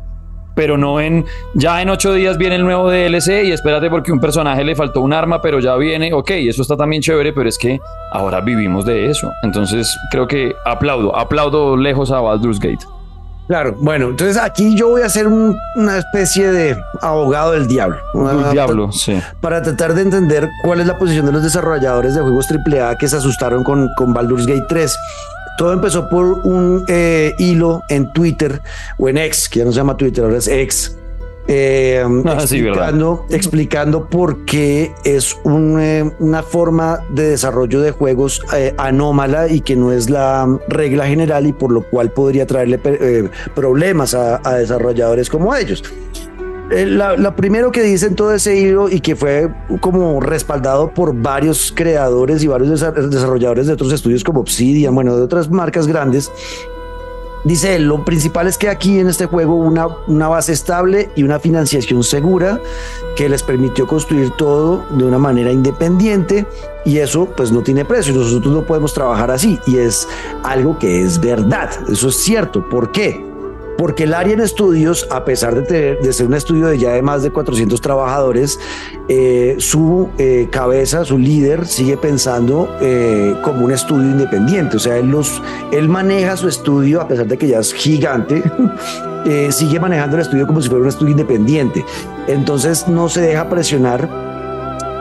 pero 0.56 0.78
no 0.78 1.00
en 1.00 1.26
ya 1.54 1.82
en 1.82 1.90
ocho 1.90 2.14
días 2.14 2.38
viene 2.38 2.56
el 2.56 2.64
nuevo 2.64 2.90
DLC 2.90 3.44
y 3.44 3.52
espérate 3.52 3.90
porque 3.90 4.12
un 4.12 4.20
personaje 4.20 4.64
le 4.64 4.76
faltó 4.76 5.02
un 5.02 5.14
arma, 5.14 5.42
pero 5.42 5.60
ya 5.60 5.76
viene, 5.76 6.14
ok, 6.14 6.32
eso 6.32 6.62
está 6.64 6.76
también 6.76 7.02
chévere, 7.02 7.34
pero 7.34 7.48
es 7.48 7.58
que 7.58 7.78
ahora 8.12 8.42
vivimos 8.42 8.86
de 8.86 9.12
eso. 9.12 9.32
Entonces 9.44 9.96
creo 10.10 10.28
que 10.28 10.56
aplaudo, 10.66 11.16
aplaudo 11.16 11.78
lejos 11.78 12.12
a 12.12 12.22
Baldur's 12.22 12.60
Gate. 12.60 12.86
Claro, 13.48 13.76
bueno, 13.80 14.10
entonces 14.10 14.38
aquí 14.38 14.76
yo 14.76 14.90
voy 14.90 15.04
a 15.04 15.10
ser 15.10 15.28
una 15.28 15.98
especie 16.00 16.52
de 16.52 16.76
abogado 17.02 17.52
del 17.52 17.68
diablo. 17.68 17.98
Un 18.16 18.52
diablo, 18.52 18.92
sí. 18.92 19.22
Para 19.40 19.62
tratar 19.62 19.94
de 19.94 20.02
entender 20.02 20.50
cuál 20.64 20.80
es 20.80 20.88
la 20.88 20.98
posición 20.98 21.28
de 21.28 21.32
los 21.32 21.44
desarrolladores 21.44 22.16
de 22.16 22.22
juegos 22.22 22.48
AAA 22.50 22.98
que 22.98 23.08
se 23.08 23.18
asustaron 23.18 23.64
con, 23.64 23.88
con 23.98 24.14
Baldur's 24.16 24.48
Gate 24.48 24.66
3. 24.68 24.98
Todo 25.58 25.72
empezó 25.72 26.10
por 26.10 26.26
un 26.26 26.84
eh, 26.88 27.34
hilo 27.40 27.82
en 27.90 28.12
Twitter 28.12 28.62
o 28.98 29.08
en 29.08 29.18
X, 29.18 29.48
que 29.48 29.60
ya 29.60 29.66
no 29.66 29.72
se 29.72 29.78
llama 29.78 29.96
Twitter, 29.96 30.24
ahora 30.24 30.38
es 30.38 30.48
X. 30.48 30.98
Eh, 31.48 32.04
ah, 32.26 32.38
explicando, 32.40 33.26
explicando 33.30 34.10
por 34.10 34.46
qué 34.46 34.92
es 35.06 35.38
eh, 35.46 36.12
una 36.20 36.44
forma 36.44 37.00
de 37.12 37.30
desarrollo 37.30 37.82
de 37.82 37.92
juegos 37.92 38.42
anómala 38.78 39.48
y 39.48 39.62
que 39.62 39.76
no 39.76 39.92
es 39.92 40.10
la 40.10 40.60
regla 40.68 41.06
general 41.06 41.46
y 41.48 41.54
por 41.54 41.72
lo 41.72 41.84
cual 41.84 42.12
podría 42.12 42.46
traerle 42.46 42.80
problemas 43.54 44.14
a, 44.14 44.40
desarrolladores 44.58 45.30
como 45.30 45.56
ellos. 45.56 45.84
Lo 46.70 47.36
primero 47.36 47.72
que 47.72 47.84
dice 47.84 48.10
todo 48.12 48.34
ese 48.34 48.56
hilo 48.58 48.90
y 48.90 49.00
que 49.00 49.16
fue 49.16 49.52
como 49.82 50.20
respaldado 50.20 50.92
por 50.94 51.16
varios 51.16 51.72
creadores 51.76 52.44
y 52.44 52.48
varios 52.48 52.80
desarrolladores 52.80 53.68
de 53.68 53.74
otros 53.74 53.92
estudios 53.92 54.24
como 54.24 54.40
Obsidian, 54.40 54.96
bueno, 54.96 55.16
de 55.16 55.24
otras 55.24 55.50
marcas 55.50 55.88
grandes, 55.88 56.32
Dice 57.46 57.78
lo 57.78 58.04
principal 58.04 58.48
es 58.48 58.58
que 58.58 58.70
aquí 58.70 58.98
en 58.98 59.08
este 59.08 59.28
juego 59.28 59.56
una, 59.56 59.86
una 60.08 60.28
base 60.28 60.52
estable 60.52 61.12
y 61.16 61.22
una 61.22 61.40
financiación 61.40 62.04
segura 62.04 62.60
que 63.16 63.30
les 63.30 63.44
permitió 63.44 63.86
construir 63.86 64.32
todo 64.32 64.84
de 64.98 65.04
una 65.04 65.20
manera 65.20 65.52
independiente 65.52 66.48
y 66.86 66.98
eso 66.98 67.28
pues 67.38 67.52
no 67.52 67.62
tiene 67.62 67.86
precio. 67.86 68.16
Nosotros 68.16 68.52
no 68.52 68.66
podemos 68.66 68.96
trabajar 68.96 69.30
así 69.30 69.60
y 69.68 69.78
es 69.78 70.08
algo 70.44 70.80
que 70.80 71.04
es 71.04 71.20
verdad. 71.20 71.70
Eso 71.88 72.10
es 72.10 72.16
cierto. 72.16 72.68
¿Por 72.68 72.92
qué? 72.92 73.35
Porque 73.78 74.04
el 74.04 74.14
área 74.14 74.34
en 74.34 74.42
estudios, 74.42 75.08
a 75.12 75.26
pesar 75.26 75.68
de, 75.68 75.96
de, 75.96 76.14
ser 76.14 76.28
un 76.28 76.34
estudio 76.34 76.68
de 76.68 76.78
ya 76.78 76.94
de 76.94 77.02
más 77.02 77.24
de 77.24 77.32
400 77.32 77.80
trabajadores, 77.82 78.60
eh, 79.08 79.56
su 79.60 80.10
eh, 80.18 80.48
cabeza, 80.52 81.06
su 81.06 81.18
líder, 81.18 81.68
sigue 81.68 81.98
pensando 81.98 82.70
eh, 82.82 83.36
como 83.44 83.66
un 83.66 83.72
estudio 83.72 84.10
independiente. 84.10 84.78
O 84.78 84.80
sea, 84.80 84.98
él, 84.98 85.10
los, 85.10 85.42
él 85.72 85.90
maneja 85.90 86.38
su 86.38 86.48
estudio, 86.48 87.02
a 87.02 87.08
pesar 87.08 87.28
de 87.28 87.38
que 87.38 87.48
ya 87.48 87.60
es 87.60 87.74
gigante, 87.74 88.44
sigue 89.52 89.80
manejando 89.80 90.18
el 90.18 90.22
estudio 90.22 90.46
como 90.46 90.62
si 90.62 90.70
fuera 90.70 90.84
un 90.84 90.90
estudio 90.90 91.12
independiente. 91.12 91.84
Entonces 92.28 92.88
no 92.88 93.10
se 93.10 93.22
deja 93.22 93.50
presionar 93.50 94.25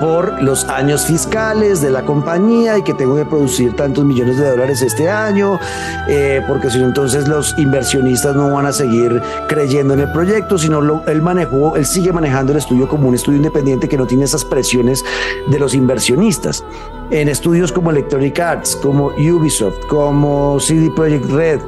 por 0.04 0.42
los 0.42 0.64
años 0.64 1.06
fiscales 1.06 1.80
de 1.80 1.90
la 1.90 2.04
compañía 2.04 2.76
y 2.76 2.82
que 2.82 2.92
tengo 2.92 3.16
que 3.16 3.24
producir 3.24 3.74
tantos 3.74 4.04
millones 4.04 4.36
de 4.36 4.50
dólares 4.50 4.82
este 4.82 5.08
año, 5.08 5.58
eh, 6.06 6.42
porque 6.46 6.68
si 6.68 6.78
no, 6.78 6.84
entonces 6.84 7.26
los 7.26 7.58
inversionistas 7.58 8.36
no 8.36 8.52
van 8.52 8.66
a 8.66 8.72
seguir 8.74 9.22
creyendo 9.48 9.94
en 9.94 10.00
el 10.00 10.12
proyecto, 10.12 10.58
sino 10.58 10.82
lo, 10.82 11.06
él 11.06 11.22
manejó, 11.22 11.76
él 11.76 11.86
sigue 11.86 12.12
manejando 12.12 12.52
el 12.52 12.58
estudio 12.58 12.86
como 12.86 13.08
un 13.08 13.14
estudio 13.14 13.38
independiente 13.38 13.88
que 13.88 13.96
no 13.96 14.06
tiene 14.06 14.24
esas 14.24 14.44
presiones 14.44 15.02
de 15.46 15.58
los 15.58 15.74
inversionistas. 15.74 16.62
En 17.10 17.30
estudios 17.30 17.72
como 17.72 17.90
Electronic 17.90 18.38
Arts, 18.38 18.76
como 18.76 19.06
Ubisoft, 19.06 19.86
como 19.88 20.60
CD 20.60 20.90
Projekt 20.94 21.30
Red, 21.30 21.60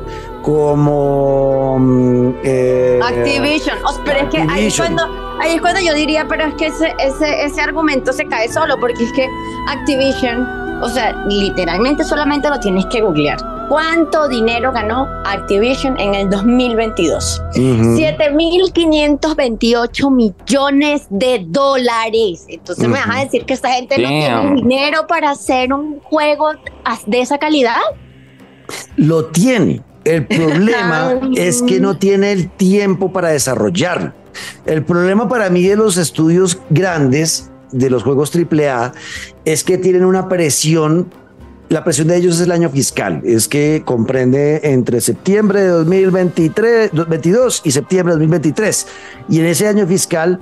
como 0.47 1.79
mm, 1.81 2.35
eh, 2.45 3.01
Activision. 3.03 3.79
pero 4.05 4.21
es 4.21 4.29
que 4.29 4.39
ahí 4.49 4.67
es, 4.67 4.77
cuando, 4.77 5.03
ahí 5.41 5.57
es 5.57 5.61
cuando 5.61 5.81
yo 5.81 5.93
diría, 5.93 6.29
pero 6.29 6.45
es 6.45 6.55
que 6.55 6.67
ese, 6.67 6.95
ese, 7.05 7.45
ese 7.45 7.61
argumento 7.61 8.13
se 8.13 8.27
cae 8.27 8.49
solo, 8.49 8.79
porque 8.79 9.03
es 9.03 9.13
que 9.13 9.29
Activision, 9.69 10.47
o 10.83 10.89
sea, 10.89 11.17
literalmente 11.29 12.05
solamente 12.05 12.49
lo 12.49 12.61
tienes 12.61 12.87
que 12.87 13.01
googlear. 13.01 13.39
¿Cuánto 13.69 14.29
dinero 14.29 14.71
ganó 14.71 15.09
Activision 15.25 15.99
en 15.99 16.15
el 16.15 16.31
2022? 16.31 17.43
7.528 17.55 20.11
millones 20.13 21.09
de 21.11 21.45
dólares. 21.49 22.47
Entonces 22.49 22.87
me 22.87 23.01
vas 23.01 23.17
a 23.17 23.25
decir 23.25 23.45
que 23.45 23.55
esta 23.55 23.73
gente 23.73 23.99
no 23.99 24.07
tiene 24.07 24.55
dinero 24.55 25.09
para 25.09 25.31
hacer 25.31 25.73
un 25.73 25.99
juego 25.99 26.53
de 27.07 27.21
esa 27.21 27.39
calidad. 27.39 27.81
Lo 28.97 29.25
tiene, 29.27 29.83
el 30.07 30.27
problema 30.27 31.21
es 31.37 31.63
que 31.63 31.81
no 31.81 31.99
tiene 31.99 32.33
el 32.33 32.49
tiempo 32.49 33.13
para 33.13 33.29
desarrollarlo. 33.29 34.13
El 34.65 34.85
problema 34.85 35.29
para 35.29 35.51
mí 35.51 35.63
de 35.67 35.77
los 35.77 35.97
estudios 35.97 36.59
grandes, 36.71 37.51
de 37.73 37.91
los 37.91 38.03
juegos 38.03 38.33
AAA, 38.35 38.93
es 39.45 39.65
que 39.65 39.79
tienen 39.79 40.05
una 40.05 40.29
presión 40.29 41.11
la 41.69 41.83
presión 41.83 42.07
de 42.07 42.17
ellos 42.17 42.37
es 42.37 42.43
el 42.43 42.53
año 42.53 42.71
fiscal, 42.71 43.23
es 43.25 43.49
que 43.49 43.83
comprende 43.85 44.61
entre 44.63 45.01
septiembre 45.01 45.63
de 45.63 45.69
2023, 45.69 46.91
2022 46.93 47.63
y 47.65 47.73
septiembre 47.73 48.15
de 48.15 48.21
2023. 48.21 48.87
Y 49.29 49.41
en 49.41 49.47
ese 49.47 49.67
año 49.67 49.85
fiscal 49.85 50.41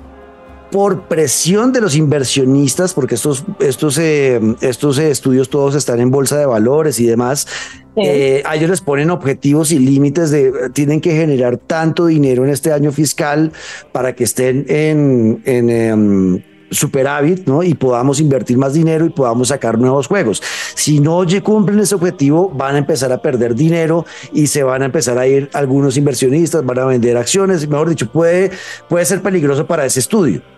por 0.71 1.07
presión 1.07 1.71
de 1.71 1.81
los 1.81 1.95
inversionistas, 1.95 2.93
porque 2.93 3.15
estos, 3.15 3.43
estos, 3.59 3.97
eh, 3.97 4.39
estos 4.61 4.99
estudios 4.99 5.49
todos 5.49 5.73
están 5.73 5.99
en 5.99 6.11
bolsa 6.11 6.37
de 6.37 6.45
valores 6.45 6.99
y 6.99 7.05
demás, 7.07 7.47
eh, 7.97 8.43
a 8.45 8.55
ellos 8.55 8.69
les 8.69 8.81
ponen 8.81 9.09
objetivos 9.09 9.71
y 9.71 9.79
límites 9.79 10.31
de 10.31 10.69
tienen 10.73 11.01
que 11.01 11.11
generar 11.11 11.57
tanto 11.57 12.07
dinero 12.07 12.43
en 12.43 12.49
este 12.49 12.71
año 12.71 12.91
fiscal 12.91 13.51
para 13.91 14.13
que 14.15 14.23
estén 14.23 14.65
en, 14.67 15.41
en 15.45 15.69
em, 15.69 16.43
superávit, 16.71 17.47
¿no? 17.47 17.63
Y 17.63 17.73
podamos 17.73 18.19
invertir 18.19 18.57
más 18.57 18.73
dinero 18.73 19.05
y 19.05 19.09
podamos 19.09 19.49
sacar 19.49 19.77
nuevos 19.77 20.07
juegos. 20.07 20.41
Si 20.75 20.99
no 20.99 21.25
cumplen 21.43 21.79
ese 21.79 21.95
objetivo, 21.95 22.49
van 22.49 22.75
a 22.75 22.79
empezar 22.79 23.11
a 23.11 23.21
perder 23.21 23.55
dinero 23.55 24.05
y 24.33 24.47
se 24.47 24.63
van 24.63 24.81
a 24.81 24.85
empezar 24.85 25.17
a 25.17 25.27
ir 25.27 25.49
algunos 25.53 25.97
inversionistas, 25.97 26.65
van 26.65 26.79
a 26.79 26.85
vender 26.85 27.17
acciones, 27.17 27.67
mejor 27.67 27.89
dicho, 27.89 28.11
puede, 28.11 28.51
puede 28.89 29.05
ser 29.05 29.21
peligroso 29.21 29.65
para 29.65 29.85
ese 29.85 29.99
estudio. 29.99 30.54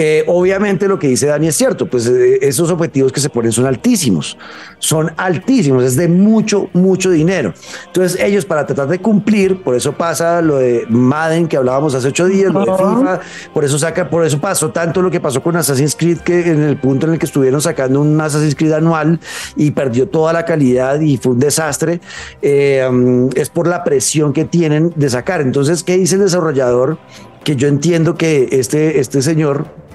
Eh, 0.00 0.22
obviamente 0.28 0.86
lo 0.86 0.96
que 0.96 1.08
dice 1.08 1.26
Dani 1.26 1.48
es 1.48 1.56
cierto, 1.56 1.90
pues 1.90 2.06
eh, 2.06 2.38
esos 2.42 2.70
objetivos 2.70 3.10
que 3.10 3.18
se 3.18 3.30
ponen 3.30 3.50
son 3.50 3.66
altísimos, 3.66 4.38
son 4.78 5.10
altísimos, 5.16 5.82
es 5.82 5.96
de 5.96 6.06
mucho, 6.06 6.70
mucho 6.72 7.10
dinero. 7.10 7.52
Entonces 7.86 8.16
ellos 8.22 8.44
para 8.44 8.64
tratar 8.64 8.86
de 8.86 9.00
cumplir, 9.00 9.60
por 9.60 9.74
eso 9.74 9.94
pasa 9.94 10.40
lo 10.40 10.58
de 10.58 10.84
Madden 10.88 11.48
que 11.48 11.56
hablábamos 11.56 11.96
hace 11.96 12.06
ocho 12.06 12.26
días, 12.26 12.52
lo 12.52 12.60
de 12.60 12.66
FIFA, 12.66 13.20
por 13.52 13.64
eso 13.64 13.76
saca, 13.76 14.08
por 14.08 14.24
eso 14.24 14.40
pasó 14.40 14.70
tanto 14.70 15.02
lo 15.02 15.10
que 15.10 15.18
pasó 15.18 15.42
con 15.42 15.56
Assassin's 15.56 15.96
Creed, 15.96 16.18
que 16.18 16.48
en 16.48 16.62
el 16.62 16.76
punto 16.76 17.06
en 17.06 17.14
el 17.14 17.18
que 17.18 17.26
estuvieron 17.26 17.60
sacando 17.60 18.00
un 18.00 18.20
Assassin's 18.20 18.54
Creed 18.54 18.74
anual 18.74 19.18
y 19.56 19.72
perdió 19.72 20.06
toda 20.06 20.32
la 20.32 20.44
calidad 20.44 21.00
y 21.00 21.16
fue 21.16 21.32
un 21.32 21.40
desastre, 21.40 22.00
eh, 22.40 22.88
es 23.34 23.50
por 23.50 23.66
la 23.66 23.82
presión 23.82 24.32
que 24.32 24.44
tienen 24.44 24.92
de 24.94 25.10
sacar. 25.10 25.40
Entonces, 25.40 25.82
¿qué 25.82 25.96
dice 25.96 26.14
el 26.14 26.20
desarrollador? 26.20 26.98
Que 27.42 27.56
yo 27.56 27.66
entiendo 27.66 28.14
que 28.14 28.48
este, 28.52 29.00
este 29.00 29.22
señor 29.22 29.87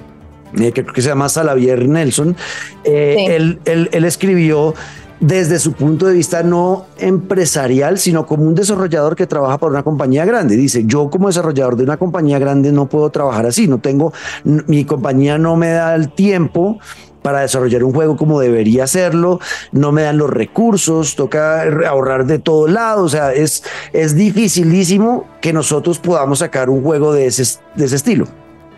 que 0.54 0.72
creo 0.72 0.94
que 0.94 1.02
se 1.02 1.10
llama 1.10 1.30
Salavier 1.30 1.88
Nelson, 1.88 2.36
eh, 2.84 3.28
él, 3.30 3.60
él, 3.66 4.06
escribió 4.06 4.74
desde 5.20 5.58
su 5.58 5.74
punto 5.74 6.06
de 6.06 6.14
vista 6.14 6.44
no 6.44 6.86
empresarial, 6.98 7.98
sino 7.98 8.26
como 8.26 8.44
un 8.44 8.56
desarrollador 8.56 9.16
que 9.16 9.26
trabaja 9.26 9.58
para 9.58 9.72
una 9.72 9.84
compañía 9.84 10.26
grande. 10.26 10.58
Dice, 10.58 10.84
yo 10.86 11.10
como 11.10 11.28
desarrollador 11.28 11.78
de 11.78 11.84
una 11.84 11.98
compañía 11.98 12.40
grande 12.40 12.72
no 12.72 12.88
puedo 12.90 13.10
trabajar 13.10 13.46
así, 13.46 13.68
no 13.68 13.80
tengo, 13.80 14.14
mi 14.44 14.86
compañía 14.86 15.38
no 15.38 15.56
me 15.56 15.70
da 15.70 15.96
el 15.96 16.12
tiempo 16.12 16.80
para 17.24 17.40
desarrollar 17.40 17.84
un 17.84 17.94
juego 17.94 18.16
como 18.18 18.40
debería 18.40 18.84
hacerlo, 18.84 19.40
no 19.72 19.92
me 19.92 20.04
dan 20.04 20.18
los 20.18 20.30
recursos, 20.30 21.16
toca 21.16 21.64
ahorrar 21.88 22.26
de 22.26 22.38
todo 22.38 22.68
lado, 22.68 23.06
o 23.06 23.10
sea, 23.10 23.32
es, 23.34 23.64
es 23.94 24.16
dificilísimo 24.16 25.26
que 25.42 25.54
nosotros 25.54 25.98
podamos 25.98 26.40
sacar 26.40 26.70
un 26.70 26.84
juego 26.84 27.14
de 27.14 27.28
ese, 27.28 27.60
de 27.76 27.86
ese 27.86 27.96
estilo. 27.96 28.28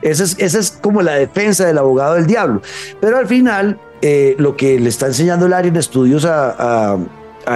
Esa 0.06 0.60
es, 0.60 0.72
como 0.72 1.02
la 1.02 1.14
defensa 1.14 1.66
del 1.66 1.80
abogado 1.80 2.14
del 2.14 2.28
diablo. 2.28 2.62
Pero 3.02 3.18
al 3.18 3.28
final, 3.28 3.80
eh, 4.04 4.36
lo 4.38 4.56
que 4.56 4.80
le 4.80 4.90
está 4.90 5.08
enseñando 5.08 5.48
el 5.48 5.54
área 5.54 5.70
en 5.70 5.78
estudios 5.78 6.26
a, 6.26 6.98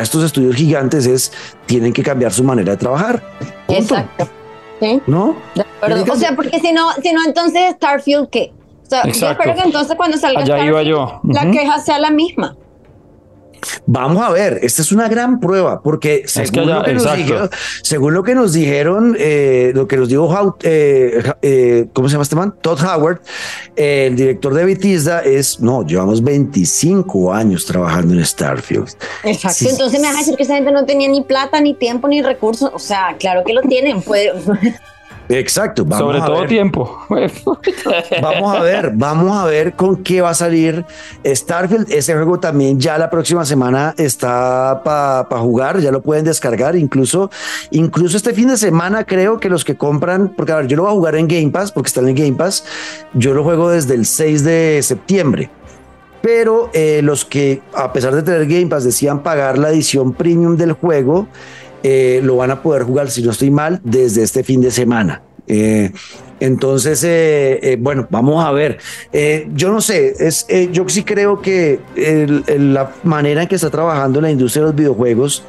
estos 0.01 0.23
estudios 0.23 0.55
gigantes 0.55 1.05
es 1.05 1.31
tienen 1.65 1.93
que 1.93 2.03
cambiar 2.03 2.31
su 2.31 2.43
manera 2.43 2.71
de 2.71 2.77
trabajar. 2.77 3.21
Exacto. 3.67 4.27
¿No? 5.05 5.35
O 5.81 6.15
sea, 6.15 6.35
porque 6.35 6.59
si 6.59 6.71
no, 6.71 6.91
si 7.03 7.11
no, 7.13 7.23
entonces 7.25 7.73
Starfield, 7.75 8.29
¿qué? 8.29 8.51
O 8.83 8.89
sea, 8.89 9.03
yo 9.03 9.29
espero 9.29 9.53
que 9.53 9.61
entonces 9.61 9.95
cuando 9.95 10.17
salga 10.17 10.43
Starfield, 10.43 10.95
la 11.25 11.51
queja 11.51 11.79
sea 11.79 11.99
la 11.99 12.09
misma. 12.09 12.55
Vamos 13.91 14.21
a 14.21 14.29
ver, 14.29 14.59
esta 14.61 14.83
es 14.83 14.91
una 14.91 15.09
gran 15.09 15.39
prueba, 15.39 15.81
porque 15.81 16.21
según, 16.27 16.67
lo, 16.67 16.83
que 16.83 16.93
nos 16.93 17.15
dijeron, 17.15 17.49
según 17.81 18.13
lo 18.13 18.23
que 18.23 18.35
nos 18.35 18.53
dijeron, 18.53 19.17
eh, 19.17 19.71
lo 19.73 19.87
que 19.87 19.97
nos 19.97 20.09
dijo, 20.09 20.57
eh, 20.61 21.23
eh, 21.41 21.87
¿cómo 21.91 22.07
se 22.07 22.11
llama 22.11 22.21
este 22.21 22.35
man? 22.35 22.53
Todd 22.61 22.79
Howard, 22.83 23.21
el 23.75 24.15
director 24.15 24.53
de 24.53 24.65
Bethesda, 24.65 25.21
es, 25.21 25.59
no, 25.59 25.83
llevamos 25.83 26.23
25 26.23 27.33
años 27.33 27.65
trabajando 27.65 28.13
en 28.13 28.23
Starfield. 28.23 28.89
Exacto, 29.23 29.67
entonces 29.67 29.99
me 29.99 30.05
vas 30.05 30.17
a 30.17 30.19
decir 30.19 30.35
que 30.35 30.43
esa 30.43 30.53
gente 30.53 30.71
no 30.71 30.85
tenía 30.85 31.09
ni 31.09 31.23
plata, 31.23 31.59
ni 31.59 31.73
tiempo, 31.73 32.07
ni 32.07 32.21
recursos, 32.21 32.69
o 32.71 32.77
sea, 32.77 33.15
claro 33.17 33.43
que 33.43 33.53
lo 33.53 33.63
tienen, 33.63 34.03
puede... 34.03 34.33
Exacto. 35.29 35.85
Vamos 35.85 35.99
Sobre 35.99 36.19
todo 36.21 36.45
tiempo. 36.47 36.99
vamos 38.21 38.55
a 38.55 38.63
ver, 38.63 38.91
vamos 38.95 39.37
a 39.37 39.45
ver 39.45 39.73
con 39.73 39.97
qué 39.97 40.21
va 40.21 40.31
a 40.31 40.33
salir 40.33 40.83
Starfield. 41.23 41.91
Ese 41.91 42.15
juego 42.15 42.39
también 42.39 42.79
ya 42.79 42.97
la 42.97 43.11
próxima 43.11 43.45
semana 43.45 43.93
está 43.97 44.81
para 44.83 45.41
jugar, 45.41 45.79
ya 45.79 45.91
lo 45.91 46.01
pueden 46.01 46.25
descargar. 46.25 46.75
Incluso, 46.75 47.29
incluso 47.69 48.17
este 48.17 48.33
fin 48.33 48.47
de 48.47 48.57
semana 48.57 49.03
creo 49.03 49.39
que 49.39 49.49
los 49.49 49.63
que 49.63 49.77
compran, 49.77 50.29
porque 50.35 50.51
a 50.51 50.55
ver, 50.57 50.67
yo 50.67 50.77
lo 50.77 50.83
voy 50.83 50.91
a 50.91 50.95
jugar 50.95 51.15
en 51.15 51.27
Game 51.27 51.51
Pass, 51.51 51.71
porque 51.71 51.87
está 51.87 52.01
en 52.01 52.15
Game 52.15 52.33
Pass, 52.33 52.65
yo 53.13 53.35
lo 53.35 53.43
juego 53.43 53.69
desde 53.69 53.93
el 53.93 54.07
6 54.07 54.43
de 54.43 54.79
septiembre. 54.81 55.51
Pero 56.21 56.69
eh, 56.73 57.01
los 57.03 57.23
que, 57.23 57.61
a 57.73 57.93
pesar 57.93 58.15
de 58.15 58.23
tener 58.23 58.47
Game 58.47 58.67
Pass, 58.67 58.83
decían 58.83 59.21
pagar 59.21 59.57
la 59.57 59.69
edición 59.69 60.11
premium 60.13 60.57
del 60.57 60.73
juego, 60.73 61.27
eh, 61.83 62.21
lo 62.23 62.37
van 62.37 62.51
a 62.51 62.61
poder 62.61 62.83
jugar, 62.83 63.09
si 63.09 63.23
no 63.23 63.31
estoy 63.31 63.51
mal, 63.51 63.79
desde 63.83 64.23
este 64.23 64.43
fin 64.43 64.61
de 64.61 64.71
semana. 64.71 65.21
Eh, 65.47 65.91
entonces, 66.39 67.03
eh, 67.03 67.77
bueno, 67.79 68.07
vamos 68.09 68.43
a 68.45 68.51
ver. 68.51 68.77
yo 69.53 69.71
no 69.71 69.81
sé, 69.81 70.13
es, 70.19 70.47
yo 70.71 70.87
sí 70.87 71.03
creo 71.03 71.41
que 71.41 71.79
la 72.57 72.93
manera 73.03 73.41
en 73.41 73.47
que 73.47 73.55
está 73.55 73.69
trabajando 73.69 74.21
la 74.21 74.31
industria 74.31 74.63
de 74.63 74.67
los 74.67 74.75
videojuegos 74.75 75.43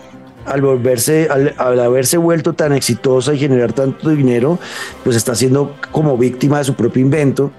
al 0.46 0.62
volverse, 0.62 1.28
al, 1.30 1.54
haberse 1.78 2.16
vuelto 2.16 2.54
tan 2.54 2.72
exitosa 2.72 3.34
y 3.34 3.38
generar 3.38 3.72
tanto 3.72 4.10
dinero, 4.10 4.58
pues 5.04 5.16
está 5.16 5.34
siendo 5.34 5.76
como 5.92 6.16
víctima 6.16 6.58
de 6.58 6.64
su 6.64 6.74
propio 6.74 7.02
invento. 7.02 7.52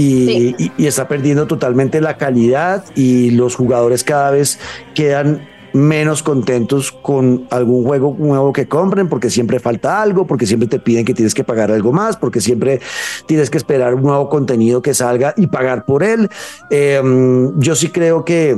Y, 0.00 0.54
y, 0.76 0.86
está 0.86 1.08
perdiendo 1.08 1.48
totalmente 1.48 2.00
la 2.00 2.16
calidad 2.16 2.84
y 2.94 3.32
los 3.32 3.56
jugadores 3.56 4.04
cada 4.04 4.30
vez 4.30 4.60
quedan 4.94 5.48
menos 5.72 6.22
contentos 6.22 6.92
con 6.92 7.46
algún 7.50 7.84
juego 7.84 8.16
nuevo 8.18 8.52
que 8.52 8.68
compren 8.68 9.08
porque 9.08 9.30
siempre 9.30 9.60
falta 9.60 10.00
algo, 10.02 10.26
porque 10.26 10.46
siempre 10.46 10.68
te 10.68 10.78
piden 10.78 11.04
que 11.04 11.14
tienes 11.14 11.34
que 11.34 11.44
pagar 11.44 11.70
algo 11.70 11.92
más, 11.92 12.16
porque 12.16 12.40
siempre 12.40 12.80
tienes 13.26 13.50
que 13.50 13.58
esperar 13.58 13.94
un 13.94 14.02
nuevo 14.02 14.28
contenido 14.28 14.82
que 14.82 14.94
salga 14.94 15.34
y 15.36 15.46
pagar 15.46 15.84
por 15.84 16.02
él. 16.02 16.28
Em, 16.70 17.58
yo 17.58 17.74
sí 17.74 17.88
creo 17.88 18.24
que 18.24 18.56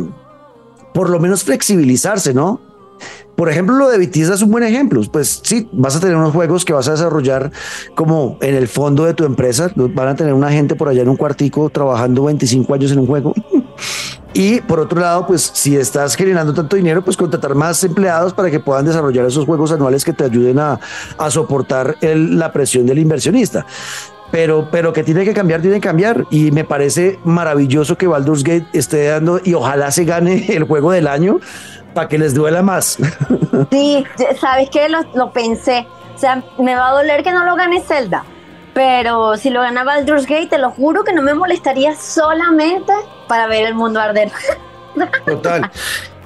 por 0.93 1.11
lo 1.11 1.21
menos 1.21 1.45
flexibilizarse, 1.45 2.35
¿no? 2.35 2.61
Por 3.37 3.49
ejemplo, 3.49 3.75
lo 3.77 3.89
de 3.89 3.97
Bethesda 3.97 4.35
es 4.35 4.43
un 4.43 4.51
buen 4.51 4.65
ejemplo. 4.65 5.01
Pues 5.11 5.41
sí, 5.43 5.67
vas 5.73 5.97
a 5.97 6.01
tener 6.01 6.15
unos 6.15 6.33
juegos 6.33 6.67
que 6.67 6.75
vas 6.75 6.89
a 6.89 6.91
desarrollar 6.91 7.51
como 7.95 8.37
en 8.43 8.55
el 8.55 8.69
fondo 8.69 9.05
de 9.05 9.15
tu 9.15 9.25
empresa. 9.25 9.73
Van 9.75 10.09
a 10.09 10.15
tener 10.15 10.35
una 10.35 10.51
gente 10.51 10.75
por 10.75 10.89
allá 10.89 11.01
en 11.01 11.09
un 11.09 11.17
cuartico 11.17 11.71
trabajando 11.71 12.25
25 12.25 12.75
años 12.75 12.93
en 12.93 12.99
un 12.99 13.07
juego. 13.07 13.35
Y 14.33 14.61
por 14.61 14.79
otro 14.79 15.01
lado, 15.01 15.27
pues 15.27 15.51
si 15.55 15.77
estás 15.77 16.15
generando 16.15 16.55
tanto 16.55 16.77
dinero, 16.77 17.03
pues 17.03 17.17
contratar 17.17 17.55
más 17.55 17.83
empleados 17.83 18.33
para 18.33 18.51
que 18.51 18.61
puedan 18.61 18.85
desarrollar 18.85 19.27
esos 19.27 19.45
juegos 19.45 19.73
anuales 19.73 20.05
que 20.05 20.13
te 20.13 20.25
ayuden 20.25 20.59
a, 20.59 20.79
soportar 21.31 21.97
la 22.01 22.53
presión 22.53 22.87
del 22.87 22.99
inversionista. 22.99 23.67
Pero, 24.31 24.69
pero 24.71 24.93
que 24.93 25.03
tiene 25.03 25.25
que 25.25 25.35
cambiar, 25.35 25.61
tiene 25.61 25.77
que 25.77 25.89
cambiar. 25.89 26.25
Y 26.31 26.53
me 26.53 26.65
parece 26.65 27.19
maravilloso 27.25 27.99
que 27.99 28.07
Baldur's 28.07 28.45
Gate 28.45 28.67
esté 28.73 29.07
dando 29.07 29.41
y 29.43 29.55
ojalá 29.55 29.91
se 29.91 30.05
gane 30.05 30.47
el 30.49 30.65
juego 30.65 30.93
del 30.93 31.09
año 31.09 31.41
para 31.95 32.09
que 32.09 32.19
les 32.19 32.35
duela 32.35 32.63
más. 32.63 32.99
Sí, 33.71 34.05
sabes 34.41 34.71
que 34.71 34.89
lo 34.89 35.33
pensé. 35.33 35.87
O 36.15 36.19
sea, 36.19 36.43
me 36.59 36.75
va 36.75 36.89
a 36.89 36.93
doler 36.93 37.23
que 37.23 37.31
no 37.31 37.45
lo 37.45 37.57
gane 37.57 37.81
Zelda. 37.83 38.25
Pero 38.81 39.37
si 39.37 39.51
lo 39.51 39.61
gana 39.61 39.85
Baldur's 39.85 40.25
Gate, 40.25 40.47
te 40.47 40.59
lo 40.59 40.71
juro 40.71 41.05
que 41.05 41.13
no 41.13 41.21
me 41.21 41.35
molestaría 41.35 41.95
solamente 41.95 42.95
para 43.29 43.47
ver 43.47 43.67
el 43.67 43.75
mundo 43.75 44.01
arder. 44.01 44.31
Total. 45.27 45.71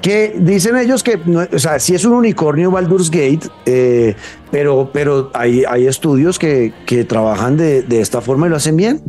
Que 0.01 0.37
dicen 0.39 0.77
ellos 0.77 1.03
que, 1.03 1.19
o 1.53 1.59
sea, 1.59 1.81
sí 1.81 1.97
es 1.97 2.05
un 2.05 2.13
unicornio 2.13 2.71
Baldur's 2.71 3.11
Gate, 3.11 3.49
eh, 3.67 4.15
pero, 4.53 4.89
pero 4.93 5.33
hay, 5.35 5.65
hay 5.65 5.89
estudios 5.89 6.39
que, 6.39 6.73
que 6.87 7.03
trabajan 7.03 7.57
de, 7.57 7.83
de, 7.83 8.01
esta 8.01 8.21
forma 8.21 8.47
y 8.47 8.51
lo 8.51 8.57
hacen 8.57 8.77
bien. 8.77 9.03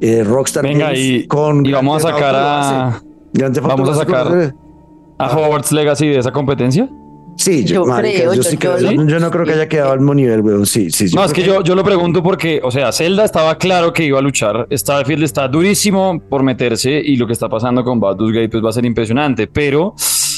Eh, 0.00 0.24
Rockstar 0.24 0.64
Venga, 0.64 0.92
y, 0.92 1.28
con 1.28 1.64
y 1.64 1.70
vamos 1.70 2.04
a 2.04 2.10
sacar 2.10 2.34
a. 2.34 3.00
Vamos 3.62 3.90
a 3.90 3.94
sacar 3.94 4.54
a 5.18 5.36
Hogwarts 5.36 5.70
Legacy 5.70 6.08
de 6.08 6.18
esa 6.18 6.32
competencia. 6.32 6.88
Sí, 7.36 7.64
yo, 7.64 7.84
creo, 7.84 8.34
yo, 8.34 8.42
sí 8.42 8.56
creo, 8.56 8.78
yo, 8.78 9.18
no 9.18 9.30
creo 9.30 9.44
que 9.44 9.52
haya 9.52 9.68
quedado 9.68 9.92
al 9.92 9.98
mismo 10.00 10.14
nivel, 10.14 10.40
weón. 10.42 10.66
Sí, 10.66 10.90
sí, 10.90 11.06
No, 11.14 11.24
es 11.24 11.32
que, 11.32 11.42
yo, 11.42 11.62
yo 11.62 11.74
lo 11.74 11.82
pregunto 11.82 12.22
porque, 12.22 12.60
o 12.62 12.70
sea, 12.70 12.92
Zelda 12.92 13.24
estaba 13.24 13.56
claro 13.56 13.92
que 13.92 14.04
iba 14.04 14.18
a 14.18 14.22
luchar. 14.22 14.66
Starfield 14.70 15.24
está 15.24 15.48
durísimo 15.48 16.20
por 16.28 16.42
meterse 16.42 16.90
y 16.90 17.16
lo 17.16 17.26
que 17.26 17.32
está 17.32 17.48
pasando 17.48 17.82
con 17.82 17.98
Baldur's 17.98 18.32
Gate 18.32 18.48
pues 18.48 18.64
va 18.64 18.70
a 18.70 18.72
ser 18.72 18.84
impresionante. 18.84 19.46
Pero 19.46 19.94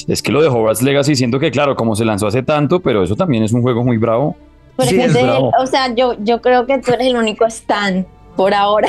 es 0.07 0.23
que 0.23 0.33
lo 0.33 0.41
de 0.41 0.49
Hogwarts 0.49 0.83
Legacy 0.83 1.17
siento 1.17 1.39
que, 1.39 1.51
claro, 1.51 1.75
como 1.77 1.97
se 1.97 2.05
lanzó 2.05 2.27
hace 2.27 2.43
tanto, 2.43 2.81
pero 2.81 3.03
eso 3.03 3.17
también 3.17 3.43
es 3.43 3.53
un 3.53 3.63
juego 3.63 3.85
muy 3.85 3.97
bravo. 3.97 4.37
sí, 4.79 4.99
es 4.99 5.13
bravo. 5.13 5.51
O 5.61 5.67
sea, 5.67 5.95
yo, 5.95 6.17
yo 6.21 6.41
creo 6.41 6.67
que 6.67 6.79
tú 6.79 6.93
eres 6.93 7.09
el 7.09 7.17
único 7.17 7.45
stand 7.47 8.07
por 8.37 8.55
ahora. 8.55 8.89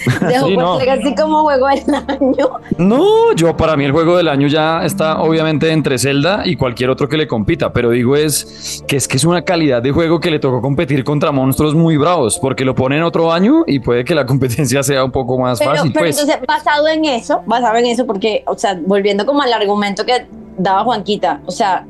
de 0.20 0.90
así 0.90 1.14
como 1.14 1.42
juego 1.42 1.68
del 1.68 1.94
año. 1.94 2.50
No, 2.78 3.34
yo 3.34 3.56
para 3.56 3.76
mí 3.76 3.84
el 3.84 3.92
juego 3.92 4.16
del 4.16 4.28
año 4.28 4.48
ya 4.48 4.84
está 4.84 5.20
obviamente 5.20 5.70
entre 5.70 5.98
Zelda 5.98 6.42
y 6.44 6.56
cualquier 6.56 6.90
otro 6.90 7.08
que 7.08 7.16
le 7.16 7.26
compita, 7.26 7.72
pero 7.72 7.90
digo 7.90 8.16
es 8.16 8.82
que 8.86 8.96
es 8.96 9.06
que 9.06 9.16
es 9.16 9.24
una 9.24 9.42
calidad 9.42 9.82
de 9.82 9.92
juego 9.92 10.20
que 10.20 10.30
le 10.30 10.38
tocó 10.38 10.60
competir 10.60 11.04
contra 11.04 11.32
monstruos 11.32 11.74
muy 11.74 11.96
bravos, 11.96 12.38
porque 12.38 12.64
lo 12.64 12.74
ponen 12.74 13.02
otro 13.02 13.32
año 13.32 13.64
y 13.66 13.80
puede 13.80 14.04
que 14.04 14.14
la 14.14 14.26
competencia 14.30 14.82
sea 14.82 15.04
un 15.04 15.10
poco 15.10 15.38
más 15.38 15.58
fácil. 15.58 15.92
Pero 15.92 16.06
pues. 16.06 16.20
entonces, 16.20 16.46
basado 16.46 16.88
en 16.88 17.04
eso, 17.04 17.42
basado 17.46 17.76
en 17.76 17.86
eso, 17.86 18.06
porque, 18.06 18.42
o 18.46 18.56
sea, 18.56 18.78
volviendo 18.86 19.26
como 19.26 19.42
al 19.42 19.52
argumento 19.52 20.04
que 20.04 20.26
daba 20.56 20.84
Juanquita, 20.84 21.40
o 21.46 21.50
sea, 21.50 21.86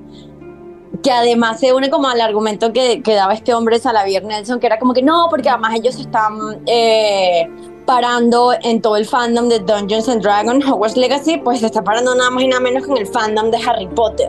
que 1.02 1.10
además 1.10 1.60
se 1.60 1.72
une 1.72 1.90
como 1.90 2.08
al 2.08 2.20
argumento 2.20 2.72
que, 2.72 3.02
que 3.02 3.14
daba 3.14 3.32
este 3.34 3.54
hombre 3.54 3.78
Salavier 3.78 4.24
Nelson, 4.24 4.60
que 4.60 4.66
era 4.66 4.78
como 4.78 4.92
que 4.92 5.02
no, 5.02 5.28
porque 5.30 5.48
además 5.48 5.74
ellos 5.76 5.98
están 5.98 6.34
eh, 6.66 7.48
parando 7.86 8.52
en 8.62 8.80
todo 8.80 8.96
el 8.96 9.06
fandom 9.06 9.48
de 9.48 9.60
Dungeons 9.60 10.08
and 10.08 10.22
Dragons, 10.22 10.64
Hogwarts 10.64 10.96
Legacy, 10.96 11.38
pues 11.38 11.60
se 11.60 11.66
está 11.66 11.82
parando 11.82 12.14
nada 12.14 12.30
más 12.30 12.42
y 12.42 12.48
nada 12.48 12.60
menos 12.60 12.84
que 12.84 12.92
en 12.92 12.98
el 12.98 13.06
fandom 13.06 13.50
de 13.50 13.58
Harry 13.58 13.86
Potter. 13.88 14.28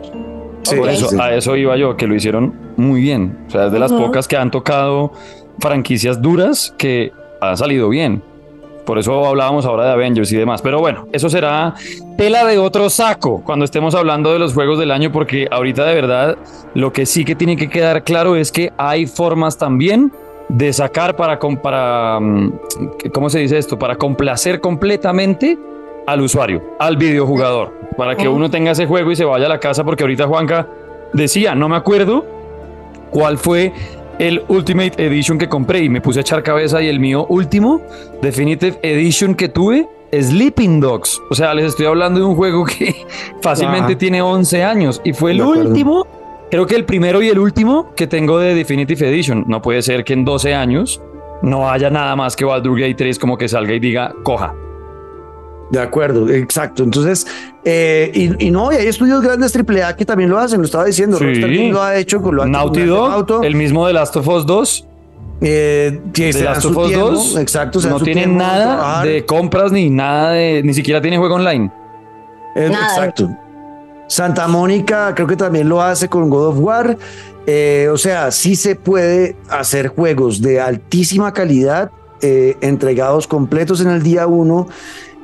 Sí, 0.62 0.76
eso, 0.88 1.20
a 1.20 1.34
eso 1.34 1.56
iba 1.56 1.76
yo, 1.76 1.96
que 1.96 2.06
lo 2.06 2.14
hicieron 2.14 2.54
muy 2.76 3.02
bien. 3.02 3.44
O 3.48 3.50
sea, 3.50 3.66
es 3.66 3.72
de 3.72 3.78
las 3.78 3.92
pocas 3.92 4.28
que 4.28 4.36
han 4.36 4.50
tocado 4.50 5.12
franquicias 5.58 6.22
duras 6.22 6.74
que 6.78 7.12
han 7.40 7.56
salido 7.56 7.88
bien. 7.88 8.22
Por 8.84 8.98
eso 8.98 9.26
hablábamos 9.26 9.64
ahora 9.64 9.86
de 9.86 9.92
Avengers 9.92 10.32
y 10.32 10.36
demás. 10.36 10.62
Pero 10.62 10.80
bueno, 10.80 11.06
eso 11.12 11.28
será 11.28 11.74
tela 12.16 12.44
de 12.44 12.58
otro 12.58 12.90
saco 12.90 13.42
cuando 13.44 13.64
estemos 13.64 13.94
hablando 13.94 14.32
de 14.32 14.38
los 14.38 14.54
juegos 14.54 14.78
del 14.78 14.90
año, 14.90 15.12
porque 15.12 15.48
ahorita 15.50 15.84
de 15.84 15.94
verdad 15.94 16.36
lo 16.74 16.92
que 16.92 17.06
sí 17.06 17.24
que 17.24 17.34
tiene 17.34 17.56
que 17.56 17.68
quedar 17.68 18.04
claro 18.04 18.36
es 18.36 18.50
que 18.50 18.72
hay 18.76 19.06
formas 19.06 19.58
también 19.58 20.12
de 20.48 20.72
sacar 20.72 21.16
para, 21.16 21.38
para 21.38 22.20
mm, 22.20 22.52
¿cómo 23.12 23.30
se 23.30 23.38
dice 23.38 23.58
esto? 23.58 23.78
Para 23.78 23.96
complacer 23.96 24.60
completamente 24.60 25.58
al 26.06 26.20
usuario, 26.20 26.62
al 26.78 26.96
videojugador, 26.96 27.72
para 27.96 28.16
que 28.16 28.28
uno 28.28 28.50
tenga 28.50 28.72
ese 28.72 28.86
juego 28.86 29.10
y 29.12 29.16
se 29.16 29.24
vaya 29.24 29.46
a 29.46 29.48
la 29.48 29.60
casa, 29.60 29.84
porque 29.84 30.02
ahorita 30.02 30.26
Juanca 30.26 30.66
decía, 31.12 31.54
no 31.54 31.68
me 31.68 31.76
acuerdo 31.76 32.24
cuál 33.10 33.38
fue 33.38 33.72
el 34.22 34.44
Ultimate 34.46 35.04
Edition 35.04 35.36
que 35.36 35.48
compré 35.48 35.80
y 35.80 35.88
me 35.88 36.00
puse 36.00 36.20
a 36.20 36.22
echar 36.22 36.44
cabeza 36.44 36.80
y 36.80 36.86
el 36.86 37.00
mío 37.00 37.26
último 37.28 37.82
Definitive 38.22 38.78
Edition 38.80 39.34
que 39.34 39.48
tuve 39.48 39.88
Sleeping 40.12 40.78
Dogs. 40.78 41.20
O 41.28 41.34
sea, 41.34 41.52
les 41.54 41.66
estoy 41.66 41.86
hablando 41.86 42.20
de 42.20 42.26
un 42.26 42.36
juego 42.36 42.64
que 42.78 42.94
fácilmente 43.40 43.96
tiene 43.96 44.22
11 44.22 44.62
años 44.62 45.00
y 45.02 45.12
fue 45.12 45.32
el 45.32 45.42
último, 45.42 46.06
creo 46.52 46.66
que 46.66 46.76
el 46.76 46.84
primero 46.84 47.20
y 47.20 47.30
el 47.30 47.38
último 47.40 47.92
que 47.96 48.06
tengo 48.06 48.38
de 48.38 48.54
Definitive 48.54 49.08
Edition. 49.08 49.44
No 49.48 49.60
puede 49.60 49.82
ser 49.82 50.04
que 50.04 50.12
en 50.12 50.24
12 50.24 50.54
años 50.54 51.02
no 51.42 51.68
haya 51.68 51.90
nada 51.90 52.14
más 52.14 52.36
que 52.36 52.44
Baldur's 52.44 52.80
Gate 52.80 52.94
3 52.94 53.18
como 53.18 53.36
que 53.36 53.48
salga 53.48 53.74
y 53.74 53.80
diga, 53.80 54.14
coja. 54.22 54.54
De 55.72 55.80
acuerdo, 55.80 56.28
exacto. 56.28 56.82
Entonces, 56.82 57.26
eh, 57.64 58.36
y, 58.38 58.50
no, 58.50 58.70
y 58.70 58.76
hay 58.76 58.88
estudios 58.88 59.22
grandes 59.22 59.56
AAA 59.56 59.96
que 59.96 60.04
también 60.04 60.28
lo 60.28 60.38
hacen, 60.38 60.60
lo 60.60 60.66
estaba 60.66 60.84
diciendo. 60.84 61.16
Sí. 61.16 61.70
lo 61.70 61.82
ha 61.82 61.96
hecho 61.96 62.20
con 62.20 62.36
lo 62.36 62.44
Naughty 62.44 62.82
Dog, 62.84 63.42
el 63.42 63.54
mismo 63.54 63.86
de 63.86 63.94
Last 63.94 64.14
of 64.14 64.28
Us 64.28 64.44
2. 64.44 64.86
Eh, 65.40 65.98
de 66.12 66.42
Last 66.42 66.66
of 66.66 66.76
Us 66.76 66.92
2, 66.92 67.36
exacto, 67.38 67.80
no 67.88 67.98
tiene 68.00 68.26
nada 68.26 69.02
de 69.02 69.24
compras 69.24 69.72
ni 69.72 69.88
nada 69.88 70.32
de, 70.32 70.62
ni 70.62 70.74
siquiera 70.74 71.00
tiene 71.00 71.16
juego 71.16 71.36
online. 71.36 71.72
Eh, 72.54 72.66
exacto. 72.70 73.30
Santa 74.08 74.46
Mónica 74.48 75.14
creo 75.14 75.26
que 75.26 75.36
también 75.36 75.70
lo 75.70 75.80
hace 75.80 76.06
con 76.06 76.28
God 76.28 76.48
of 76.48 76.58
War. 76.58 76.98
Eh, 77.46 77.88
o 77.90 77.96
sea, 77.96 78.30
sí 78.30 78.56
se 78.56 78.76
puede 78.76 79.36
hacer 79.48 79.88
juegos 79.88 80.42
de 80.42 80.60
altísima 80.60 81.32
calidad 81.32 81.90
entregados 82.24 83.26
completos 83.26 83.80
en 83.80 83.88
el 83.88 84.00
día 84.04 84.28
uno 84.28 84.68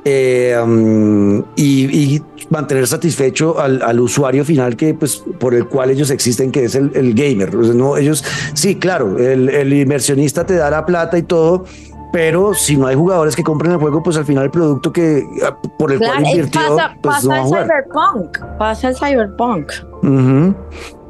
eh, 0.05 0.57
um, 0.61 1.43
y, 1.55 2.21
mantener 2.49 2.87
satisfecho 2.87 3.59
al, 3.59 3.99
usuario 3.99 4.43
final 4.43 4.75
que 4.75 4.95
pues 4.95 5.21
por 5.39 5.53
el 5.53 5.67
cual 5.67 5.91
ellos 5.91 6.09
existen 6.09 6.51
que 6.51 6.63
es 6.63 6.73
el, 6.73 7.13
gamer. 7.13 7.53
No 7.53 7.95
ellos 7.95 8.23
sí 8.53 8.75
claro 8.75 9.19
el, 9.19 9.71
inversionista 9.71 10.45
te 10.45 10.55
da 10.55 10.71
la 10.71 10.83
plata 10.83 11.17
y 11.17 11.23
todo 11.23 11.65
pero 12.11 12.55
si 12.55 12.75
no 12.75 12.87
hay 12.87 12.95
jugadores 12.95 13.35
que 13.35 13.43
compren 13.43 13.73
el 13.73 13.77
juego 13.77 14.01
pues 14.01 14.17
al 14.17 14.25
final 14.25 14.45
el 14.45 14.51
producto 14.51 14.91
que 14.91 15.23
ah, 15.45 15.55
por 15.77 15.91
el 15.91 15.99
cual 15.99 16.25
invirtió 16.25 16.59
pasa, 16.59 16.97
pues 17.01 17.15
pasa 17.15 17.41
el 17.41 17.47
cyberpunk 17.47 18.37
pasa 18.57 18.87
el 18.89 18.95
cyberpunk. 18.95 19.71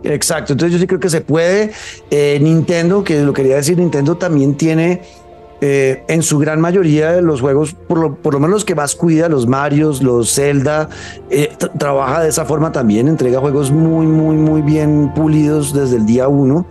Exacto, 0.03 0.53
entonces 0.53 0.73
yo 0.73 0.79
sí 0.79 0.87
creo 0.87 0.99
que 0.99 1.09
se 1.09 1.21
puede. 1.21 1.71
Eh, 2.09 2.39
Nintendo, 2.41 3.03
que 3.03 3.21
lo 3.21 3.33
quería 3.33 3.57
decir, 3.57 3.77
Nintendo 3.77 4.15
también 4.15 4.55
tiene 4.55 5.01
eh, 5.61 6.03
en 6.07 6.23
su 6.23 6.39
gran 6.39 6.61
mayoría 6.61 7.11
de 7.11 7.21
los 7.21 7.41
juegos, 7.41 7.73
por 7.73 7.97
lo, 7.97 8.15
por 8.15 8.33
lo 8.33 8.39
menos 8.39 8.53
los 8.53 8.65
que 8.65 8.75
más 8.75 8.95
cuida, 8.95 9.27
los 9.27 9.45
Marios, 9.45 10.01
los 10.01 10.33
Zelda, 10.33 10.89
eh, 11.29 11.49
trabaja 11.77 12.21
de 12.21 12.29
esa 12.29 12.45
forma 12.45 12.71
también, 12.71 13.09
entrega 13.09 13.39
juegos 13.39 13.69
muy, 13.69 14.05
muy, 14.07 14.37
muy 14.37 14.61
bien 14.61 15.11
pulidos 15.13 15.73
desde 15.73 15.97
el 15.97 16.05
día 16.05 16.29
uno. 16.29 16.65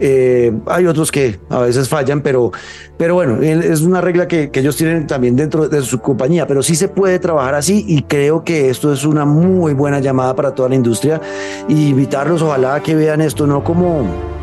Eh, 0.00 0.52
hay 0.66 0.86
otros 0.86 1.10
que 1.10 1.40
a 1.48 1.60
veces 1.60 1.88
fallan, 1.88 2.20
pero, 2.20 2.52
pero 2.98 3.14
bueno, 3.14 3.42
es 3.42 3.80
una 3.80 4.00
regla 4.00 4.28
que, 4.28 4.50
que, 4.50 4.60
ellos 4.60 4.76
tienen 4.76 5.06
también 5.06 5.34
dentro 5.34 5.68
de 5.68 5.82
su 5.82 5.98
compañía, 5.98 6.46
pero 6.46 6.62
sí 6.62 6.76
se 6.76 6.88
puede 6.88 7.18
trabajar 7.18 7.54
así 7.54 7.84
y 7.88 8.02
creo 8.02 8.44
que 8.44 8.68
esto 8.70 8.92
es 8.92 9.04
una 9.04 9.24
muy 9.24 9.72
buena 9.72 9.98
llamada 9.98 10.36
para 10.36 10.54
toda 10.54 10.68
la 10.68 10.76
industria 10.76 11.20
y 11.66 11.88
invitarlos, 11.88 12.42
ojalá 12.42 12.80
que 12.80 12.94
vean 12.94 13.22
esto 13.22 13.46
no 13.46 13.64
como 13.64 14.37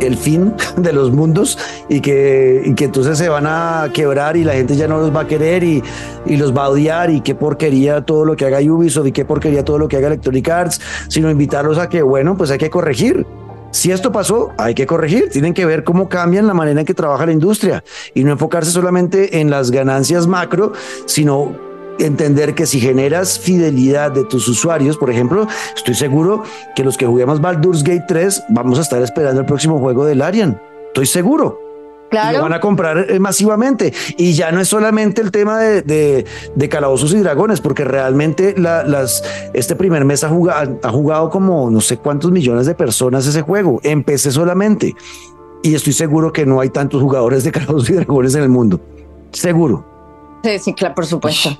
el 0.00 0.16
fin 0.16 0.54
de 0.76 0.92
los 0.92 1.12
mundos 1.12 1.58
y 1.88 2.00
que, 2.00 2.72
que 2.76 2.84
entonces 2.84 3.18
se 3.18 3.28
van 3.28 3.46
a 3.46 3.90
quebrar 3.92 4.36
y 4.36 4.44
la 4.44 4.54
gente 4.54 4.76
ya 4.76 4.88
no 4.88 4.98
los 4.98 5.14
va 5.14 5.20
a 5.20 5.26
querer 5.26 5.64
y, 5.64 5.82
y, 6.26 6.36
los 6.36 6.56
va 6.56 6.64
a 6.64 6.70
odiar 6.70 7.10
y 7.10 7.20
qué 7.20 7.34
porquería 7.34 8.02
todo 8.02 8.24
lo 8.24 8.36
que 8.36 8.46
haga 8.46 8.60
Ubisoft 8.60 9.06
y 9.06 9.12
qué 9.12 9.24
porquería 9.24 9.64
todo 9.64 9.78
lo 9.78 9.88
que 9.88 9.96
haga 9.96 10.08
Electronic 10.08 10.48
Arts, 10.48 10.80
sino 11.08 11.30
invitarlos 11.30 11.78
a 11.78 11.88
que, 11.88 12.02
bueno, 12.02 12.36
pues 12.36 12.50
hay 12.50 12.58
que 12.58 12.70
corregir. 12.70 13.26
Si 13.70 13.90
esto 13.90 14.10
pasó, 14.10 14.52
hay 14.56 14.74
que 14.74 14.86
corregir. 14.86 15.28
Tienen 15.30 15.52
que 15.52 15.66
ver 15.66 15.84
cómo 15.84 16.08
cambian 16.08 16.46
la 16.46 16.54
manera 16.54 16.80
en 16.80 16.86
que 16.86 16.94
trabaja 16.94 17.26
la 17.26 17.32
industria 17.32 17.84
y 18.14 18.24
no 18.24 18.32
enfocarse 18.32 18.70
solamente 18.70 19.40
en 19.40 19.50
las 19.50 19.70
ganancias 19.70 20.26
macro, 20.26 20.72
sino 21.04 21.65
entender 21.98 22.54
que 22.54 22.66
si 22.66 22.80
generas 22.80 23.38
fidelidad 23.38 24.12
de 24.12 24.24
tus 24.24 24.48
usuarios, 24.48 24.96
por 24.96 25.10
ejemplo, 25.10 25.46
estoy 25.74 25.94
seguro 25.94 26.42
que 26.74 26.84
los 26.84 26.96
que 26.96 27.06
juguemos 27.06 27.40
Baldur's 27.40 27.82
Gate 27.82 28.04
3 28.08 28.44
vamos 28.50 28.78
a 28.78 28.82
estar 28.82 29.02
esperando 29.02 29.40
el 29.40 29.46
próximo 29.46 29.78
juego 29.78 30.04
del 30.04 30.22
Arian. 30.22 30.60
Estoy 30.88 31.06
seguro. 31.06 31.66
Claro. 32.08 32.38
lo 32.38 32.44
van 32.44 32.52
a 32.52 32.60
comprar 32.60 33.10
eh, 33.10 33.18
masivamente. 33.18 33.92
Y 34.16 34.32
ya 34.32 34.52
no 34.52 34.60
es 34.60 34.68
solamente 34.68 35.20
el 35.20 35.30
tema 35.30 35.58
de, 35.58 36.24
de, 36.54 36.68
calabozos 36.68 37.12
y 37.12 37.18
dragones, 37.18 37.60
porque 37.60 37.84
realmente 37.84 38.54
las, 38.56 39.24
este 39.52 39.74
primer 39.74 40.04
mes 40.04 40.22
ha 40.24 40.28
jugado, 40.28 40.78
ha 40.82 40.90
jugado 40.90 41.30
como 41.30 41.68
no 41.70 41.80
sé 41.80 41.96
cuántos 41.96 42.30
millones 42.30 42.66
de 42.66 42.74
personas 42.74 43.26
ese 43.26 43.42
juego. 43.42 43.80
Empecé 43.82 44.30
solamente. 44.30 44.94
Y 45.62 45.74
estoy 45.74 45.92
seguro 45.92 46.32
que 46.32 46.46
no 46.46 46.60
hay 46.60 46.70
tantos 46.70 47.02
jugadores 47.02 47.42
de 47.42 47.50
calabozos 47.52 47.90
y 47.90 47.94
dragones 47.94 48.34
en 48.34 48.42
el 48.42 48.48
mundo. 48.48 48.80
Seguro. 49.32 49.84
Sí, 50.44 50.58
sí, 50.60 50.74
claro, 50.74 50.94
por 50.94 51.06
supuesto. 51.06 51.58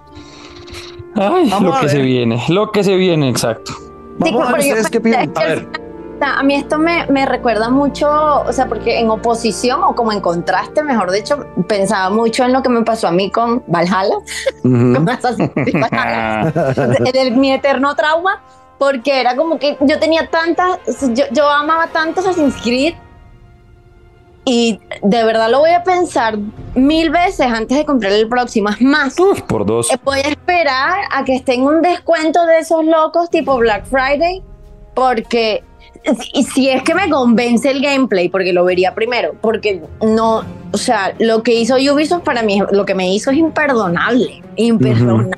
Ay, 1.16 1.52
lo 1.60 1.80
que 1.80 1.88
se 1.88 2.00
viene, 2.00 2.42
lo 2.48 2.70
que 2.70 2.84
se 2.84 2.94
viene, 2.96 3.28
exacto. 3.28 3.72
Vamos 4.18 4.48
a 4.48 4.52
ver 4.52 4.60
ustedes 4.60 4.90
qué 4.90 5.00
piensan. 5.00 5.32
A 5.36 5.40
ver. 5.40 5.86
A 6.20 6.42
mí 6.42 6.54
esto 6.54 6.78
me, 6.78 7.06
me, 7.08 7.26
recuerda 7.26 7.68
mucho, 7.68 8.08
o 8.08 8.50
sea, 8.50 8.66
porque 8.68 9.00
en 9.00 9.10
oposición 9.10 9.82
o 9.84 9.94
como 9.94 10.12
en 10.12 10.20
contraste, 10.20 10.82
mejor 10.82 11.12
dicho, 11.12 11.44
pensaba 11.68 12.08
mucho 12.08 12.44
en 12.44 12.54
lo 12.54 12.62
que 12.62 12.70
me 12.70 12.80
pasó 12.82 13.08
a 13.08 13.12
mí 13.12 13.30
con 13.30 13.62
Valhalla, 13.66 14.16
en 14.64 14.94
mi 17.40 17.52
eterno 17.52 17.94
trauma, 17.94 18.42
porque 18.78 19.20
era 19.20 19.36
como 19.36 19.58
que 19.58 19.76
yo 19.80 19.98
tenía 19.98 20.30
tantas, 20.30 20.78
yo, 21.12 21.24
yo 21.32 21.50
amaba 21.50 21.88
tanto 21.88 22.20
Assassin's 22.20 22.56
Creed 22.62 22.94
y 24.48 24.78
de 25.02 25.24
verdad 25.24 25.50
lo 25.50 25.58
voy 25.58 25.72
a 25.72 25.82
pensar 25.82 26.38
mil 26.76 27.10
veces 27.10 27.48
antes 27.48 27.76
de 27.76 27.84
comprar 27.84 28.12
el 28.12 28.28
próximo. 28.28 28.68
Es 28.70 28.80
más, 28.80 29.16
por 29.48 29.66
dos. 29.66 29.92
Eh, 29.92 29.96
voy 30.04 30.20
a 30.20 30.28
esperar 30.28 31.00
a 31.10 31.24
que 31.24 31.34
esté 31.34 31.54
en 31.54 31.62
un 31.62 31.82
descuento 31.82 32.46
de 32.46 32.60
esos 32.60 32.84
locos 32.84 33.28
tipo 33.28 33.56
Black 33.58 33.86
Friday, 33.86 34.40
porque 34.94 35.64
si, 36.32 36.44
si 36.44 36.70
es 36.70 36.84
que 36.84 36.94
me 36.94 37.10
convence 37.10 37.68
el 37.68 37.82
gameplay, 37.82 38.28
porque 38.28 38.52
lo 38.52 38.64
vería 38.64 38.94
primero, 38.94 39.34
porque 39.40 39.82
no, 40.00 40.44
o 40.72 40.78
sea, 40.78 41.12
lo 41.18 41.42
que 41.42 41.52
hizo 41.52 41.74
Ubisoft 41.74 42.22
para 42.22 42.44
mí, 42.44 42.62
lo 42.70 42.86
que 42.86 42.94
me 42.94 43.12
hizo 43.12 43.32
es 43.32 43.38
imperdonable, 43.38 44.42
imperdonable. 44.54 45.32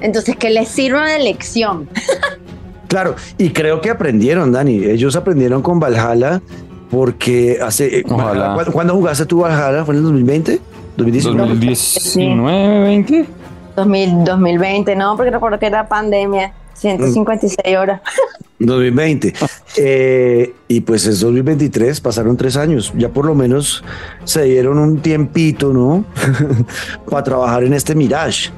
Entonces, 0.00 0.36
que 0.36 0.50
les 0.50 0.68
sirva 0.68 1.04
de 1.06 1.18
lección. 1.18 1.88
Claro, 2.86 3.16
y 3.36 3.50
creo 3.50 3.80
que 3.80 3.90
aprendieron, 3.90 4.52
Dani. 4.52 4.84
Ellos 4.84 5.16
aprendieron 5.16 5.60
con 5.60 5.80
Valhalla 5.80 6.40
porque 6.90 7.58
hace. 7.62 7.98
Eh, 7.98 8.04
¿Cuándo 8.04 8.94
jugaste 8.94 9.26
tú 9.26 9.40
Valhalla? 9.40 9.84
¿Fue 9.84 9.94
en 9.94 9.98
el 9.98 10.04
2020? 10.04 10.60
¿2019? 10.96 11.36
2019, 11.36 12.80
20. 12.80 13.26
2020, 13.76 14.96
no, 14.96 15.16
porque 15.16 15.30
recuerdo 15.30 15.58
que 15.58 15.66
era 15.66 15.86
pandemia. 15.88 16.52
156 16.74 17.76
horas. 17.76 18.00
2020. 18.58 19.34
Eh, 19.76 20.54
y 20.68 20.80
pues 20.80 21.06
es 21.06 21.20
2023, 21.20 22.00
pasaron 22.00 22.36
tres 22.36 22.56
años. 22.56 22.92
Ya 22.96 23.08
por 23.10 23.26
lo 23.26 23.34
menos 23.34 23.84
se 24.24 24.44
dieron 24.44 24.78
un 24.78 25.00
tiempito, 25.00 25.72
¿no? 25.72 26.04
Para 27.10 27.22
trabajar 27.22 27.64
en 27.64 27.74
este 27.74 27.94
Mirage. 27.94 28.50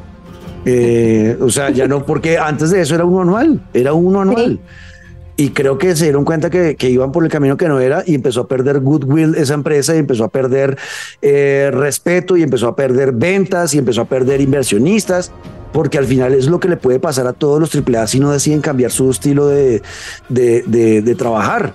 Eh, 0.65 1.37
o 1.41 1.49
sea, 1.49 1.71
ya 1.71 1.87
no, 1.89 2.05
porque 2.05 2.39
antes 2.39 2.71
de 2.71 2.81
eso 2.81 2.95
era 2.95 3.05
uno 3.05 3.23
anual, 3.23 3.61
era 3.73 3.93
uno 3.93 4.21
anual 4.21 4.61
y 5.41 5.51
creo 5.51 5.79
que 5.79 5.95
se 5.95 6.07
dieron 6.07 6.25
cuenta 6.25 6.51
que, 6.51 6.77
iban 6.91 7.13
por 7.13 7.23
el 7.23 7.31
camino 7.31 7.57
que 7.57 7.69
no 7.69 7.79
era 7.79 8.03
y 8.05 8.17
empezó 8.17 8.41
a 8.41 8.49
perder 8.49 8.81
goodwill 8.81 9.37
esa 9.37 9.55
empresa 9.55 9.95
y 9.95 9.99
empezó 9.99 10.25
a 10.25 10.29
perder 10.31 10.77
eh, 11.23 11.71
respeto 11.73 12.37
y 12.37 12.43
empezó 12.43 12.67
a 12.67 12.75
perder 12.75 13.13
ventas 13.13 13.73
y 13.73 13.79
empezó 13.79 14.01
a 14.01 14.05
perder 14.07 14.41
inversionistas 14.41 15.31
porque 15.73 15.97
al 15.97 16.07
final 16.07 16.35
es 16.35 16.49
lo 16.49 16.59
que 16.59 16.67
le 16.67 16.77
puede 16.77 16.99
pasar 16.99 17.29
a 17.29 17.35
todos 17.35 17.61
los 17.61 17.73
AAA 17.73 18.09
si 18.09 18.19
no 18.19 18.33
deciden 18.33 18.61
cambiar 18.61 18.91
su 18.91 19.13
estilo 19.13 19.47
de, 19.47 19.81
de, 20.29 21.15
trabajar. 21.17 21.73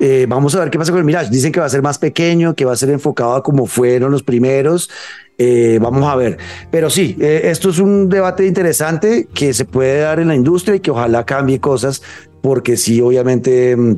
Eh, 0.00 0.26
vamos 0.28 0.54
a 0.54 0.60
ver 0.60 0.70
qué 0.70 0.78
pasa 0.78 0.92
con 0.92 0.98
el 0.98 1.06
Mirage. 1.06 1.30
Dicen 1.30 1.50
que 1.50 1.60
va 1.60 1.66
a 1.66 1.70
ser 1.70 1.80
más 1.80 1.96
pequeño, 1.96 2.54
que 2.54 2.66
va 2.66 2.74
a 2.74 2.76
ser 2.76 2.90
enfocado 2.90 3.36
a 3.36 3.42
como 3.42 3.64
fueron 3.64 4.12
los 4.12 4.22
primeros. 4.22 4.90
Eh, 5.38 5.78
vamos 5.80 6.04
a 6.04 6.14
ver. 6.14 6.36
Pero 6.70 6.90
sí, 6.90 7.16
esto 7.20 7.70
es 7.70 7.78
un 7.78 8.10
debate 8.10 8.44
interesante 8.44 9.28
que 9.32 9.54
se 9.54 9.64
puede 9.64 10.00
dar 10.00 10.20
en 10.20 10.28
la 10.28 10.34
industria 10.34 10.74
y 10.74 10.80
que 10.80 10.90
ojalá 10.90 11.24
cambie 11.24 11.58
cosas 11.58 12.02
porque 12.40 12.76
sí, 12.76 13.00
obviamente... 13.00 13.76
Mm, 13.76 13.96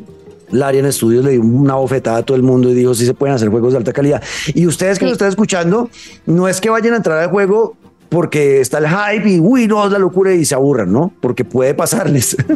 Larian 0.53 0.93
Studios 0.93 1.25
le 1.25 1.31
dio 1.31 1.43
una 1.43 1.77
bofetada 1.77 2.19
a 2.19 2.23
todo 2.25 2.37
el 2.37 2.43
mundo 2.43 2.71
y 2.71 2.75
dijo 2.75 2.93
si 2.93 3.07
se 3.07 3.15
pueden 3.15 3.37
hacer 3.37 3.49
juegos 3.51 3.73
de 3.73 3.79
alta 3.79 3.93
calidad. 3.93 4.21
Y 4.53 4.67
ustedes 4.67 4.99
que 4.99 5.07
lo 5.07 5.13
están 5.13 5.29
escuchando, 5.29 5.89
no 6.27 6.49
es 6.49 6.61
que 6.61 6.71
vayan 6.71 6.95
a 6.95 6.97
entrar 6.97 7.19
al 7.19 7.31
juego 7.31 7.77
porque 8.09 8.61
está 8.61 8.79
el 8.79 8.89
hype 8.89 9.31
y 9.31 9.39
uy, 9.39 9.69
no, 9.69 9.87
es 9.87 9.93
la 9.93 9.99
locura 9.99 10.35
y 10.35 10.45
se 10.45 10.55
aburran, 10.55 10.93
¿no? 10.93 11.13
Porque 11.21 11.45
puede 11.45 11.75
pasarles. 11.75 12.37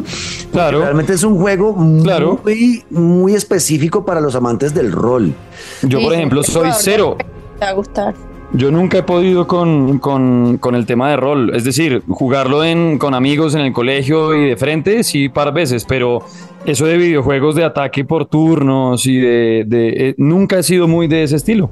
Claro. 0.51 0.81
realmente 0.81 1.11
es 1.11 1.23
un 1.23 1.37
juego 1.37 1.73
muy, 1.73 2.85
muy 2.89 3.33
específico 3.33 4.05
para 4.05 4.21
los 4.21 4.35
amantes 4.35 4.73
del 4.73 4.91
rol. 4.91 5.33
Yo, 5.81 5.99
por 6.01 6.13
ejemplo, 6.13 6.43
soy 6.43 6.69
cero. 6.79 7.17
Te 7.59 7.65
va 7.65 7.71
a 7.71 7.73
gustar. 7.73 8.15
Yo 8.55 8.71
nunca 8.71 8.99
he 8.99 9.03
podido 9.03 9.47
con, 9.47 9.99
con, 9.99 10.57
con, 10.59 10.75
el 10.75 10.85
tema 10.85 11.09
de 11.09 11.17
rol, 11.17 11.53
es 11.53 11.65
decir, 11.65 12.03
jugarlo 12.07 12.63
en, 12.63 12.97
con 12.97 13.13
amigos 13.13 13.53
en 13.53 13.59
el 13.59 13.73
colegio 13.73 14.33
y 14.33 14.47
de 14.47 14.55
frente, 14.55 15.03
sí, 15.03 15.27
par 15.27 15.53
veces, 15.53 15.83
pero 15.83 16.23
eso 16.65 16.85
de 16.85 16.95
videojuegos 16.95 17.55
de 17.55 17.65
ataque 17.65 18.05
por 18.05 18.27
turnos 18.27 19.05
y 19.07 19.17
de... 19.17 19.65
eh, 19.69 20.15
nunca 20.17 20.57
he 20.59 20.63
sido 20.63 20.87
muy 20.87 21.07
de 21.07 21.23
ese 21.23 21.35
estilo. 21.35 21.69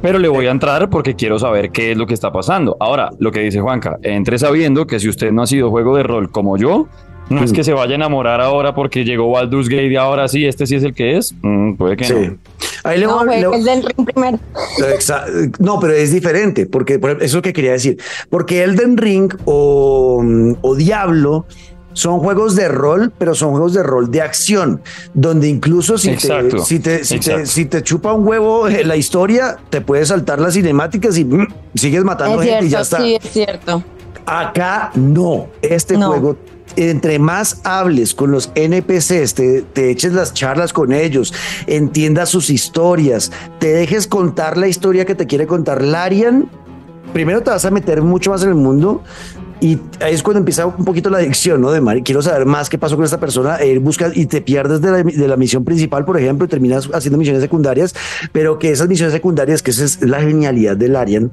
Pero 0.00 0.18
le 0.18 0.28
voy 0.28 0.46
a 0.46 0.52
entrar 0.52 0.88
porque 0.88 1.14
quiero 1.14 1.38
saber 1.38 1.70
qué 1.70 1.92
es 1.92 1.98
lo 1.98 2.06
que 2.06 2.14
está 2.14 2.32
pasando. 2.32 2.78
Ahora, 2.80 3.10
lo 3.18 3.30
que 3.30 3.40
dice 3.40 3.60
Juanca, 3.60 3.98
entre 4.02 4.38
sabiendo 4.38 4.86
que 4.86 5.00
si 5.00 5.10
usted 5.10 5.32
no 5.32 5.42
ha 5.42 5.46
sido 5.46 5.70
juego 5.70 5.98
de 5.98 6.02
rol 6.02 6.30
como 6.32 6.56
yo, 6.56 6.88
no 7.32 7.44
es 7.44 7.52
mm. 7.52 7.54
que 7.54 7.64
se 7.64 7.72
vaya 7.72 7.92
a 7.92 7.94
enamorar 7.96 8.40
ahora 8.40 8.74
porque 8.74 9.04
llegó 9.04 9.30
Baldur's 9.30 9.68
Gate 9.68 9.88
y 9.88 9.96
ahora 9.96 10.28
sí, 10.28 10.46
este 10.46 10.66
sí 10.66 10.76
es 10.76 10.82
el 10.82 10.94
que 10.94 11.16
es. 11.16 11.34
Mm, 11.42 11.74
puede 11.74 11.96
que 11.96 12.08
no. 12.08 12.38
Ahí 12.84 12.98
le, 12.98 13.06
no, 13.06 13.22
el 13.22 13.64
del 13.64 13.82
Ring 13.84 14.06
primero. 14.06 14.38
No, 15.60 15.78
pero 15.78 15.92
es 15.92 16.12
diferente, 16.12 16.66
porque 16.66 16.94
eso 16.94 17.16
es 17.20 17.34
lo 17.34 17.42
que 17.42 17.52
quería 17.52 17.72
decir. 17.72 17.98
Porque 18.28 18.64
Elden 18.64 18.96
Ring 18.96 19.32
o, 19.44 20.22
o 20.62 20.74
Diablo 20.74 21.46
son 21.92 22.20
juegos 22.20 22.56
de 22.56 22.68
rol, 22.68 23.12
pero 23.16 23.34
son 23.34 23.50
juegos 23.50 23.74
de 23.74 23.82
rol 23.82 24.10
de 24.10 24.22
acción, 24.22 24.80
donde 25.14 25.48
incluso 25.48 25.98
si, 25.98 26.16
te, 26.16 26.60
si, 26.64 26.78
te, 26.80 27.04
si, 27.46 27.64
te, 27.66 27.82
chupa 27.82 28.12
un 28.12 28.26
huevo 28.26 28.68
la 28.68 28.96
historia, 28.96 29.58
te 29.70 29.80
puedes 29.80 30.08
saltar 30.08 30.40
las 30.40 30.54
cinemáticas 30.54 31.16
y 31.18 31.24
mm, 31.24 31.46
sigues 31.74 32.04
matando 32.04 32.40
gente 32.40 32.66
y 32.66 32.68
ya 32.68 32.80
está. 32.80 32.98
Sí, 32.98 33.18
es 33.22 33.30
cierto. 33.30 33.82
Acá 34.24 34.90
no. 34.94 35.48
Este 35.60 35.96
juego 35.96 36.36
entre 36.76 37.18
más 37.18 37.60
hables 37.64 38.14
con 38.14 38.30
los 38.30 38.50
NPCs, 38.54 39.34
te, 39.34 39.62
te, 39.62 39.90
eches 39.90 40.12
las 40.12 40.34
charlas 40.34 40.72
con 40.72 40.92
ellos, 40.92 41.32
entiendas 41.66 42.28
sus 42.28 42.50
historias, 42.50 43.32
te 43.58 43.72
dejes 43.72 44.06
contar 44.06 44.56
la 44.56 44.68
historia 44.68 45.04
que 45.04 45.14
te 45.14 45.26
quiere 45.26 45.46
contar 45.46 45.82
Larian, 45.82 46.48
primero 47.12 47.42
te 47.42 47.50
vas 47.50 47.64
a 47.64 47.70
meter 47.70 48.02
mucho 48.02 48.30
más 48.30 48.42
en 48.42 48.50
el 48.50 48.54
mundo 48.54 49.02
y 49.62 49.78
ahí 50.00 50.12
es 50.12 50.24
cuando 50.24 50.40
empieza 50.40 50.66
un 50.66 50.84
poquito 50.84 51.08
la 51.08 51.18
adicción, 51.18 51.60
¿no? 51.60 51.70
De 51.70 51.80
Mari, 51.80 52.02
quiero 52.02 52.20
saber 52.20 52.46
más 52.46 52.68
qué 52.68 52.78
pasó 52.78 52.96
con 52.96 53.04
esta 53.04 53.20
persona, 53.20 53.58
e 53.58 53.68
ir 53.68 53.78
buscas 53.78 54.16
y 54.16 54.26
te 54.26 54.40
pierdes 54.40 54.80
de 54.80 54.90
la, 54.90 55.02
de 55.04 55.28
la, 55.28 55.36
misión 55.36 55.64
principal, 55.64 56.04
por 56.04 56.18
ejemplo, 56.18 56.46
y 56.46 56.48
terminas 56.48 56.90
haciendo 56.92 57.16
misiones 57.16 57.42
secundarias, 57.42 57.94
pero 58.32 58.58
que 58.58 58.72
esas 58.72 58.88
misiones 58.88 59.12
secundarias, 59.12 59.62
que 59.62 59.70
esa 59.70 59.84
es 59.84 60.02
la 60.02 60.20
genialidad 60.20 60.76
de 60.76 60.88
Larian, 60.88 61.30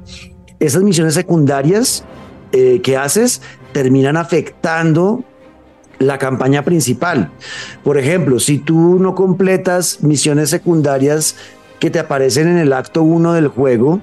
esas 0.59 0.83
misiones 0.83 1.15
secundarias 1.15 2.03
eh, 2.51 2.81
que 2.83 2.97
haces 2.97 3.41
terminan 3.71 4.15
afectando 4.15 5.23
la 5.99 6.17
campaña 6.17 6.63
principal. 6.63 7.31
Por 7.83 7.97
ejemplo, 7.97 8.39
si 8.39 8.57
tú 8.57 8.97
no 8.99 9.15
completas 9.15 9.99
misiones 10.01 10.49
secundarias 10.49 11.35
que 11.79 11.89
te 11.89 11.99
aparecen 11.99 12.47
en 12.47 12.57
el 12.57 12.73
acto 12.73 13.03
1 13.03 13.33
del 13.33 13.47
juego 13.47 14.01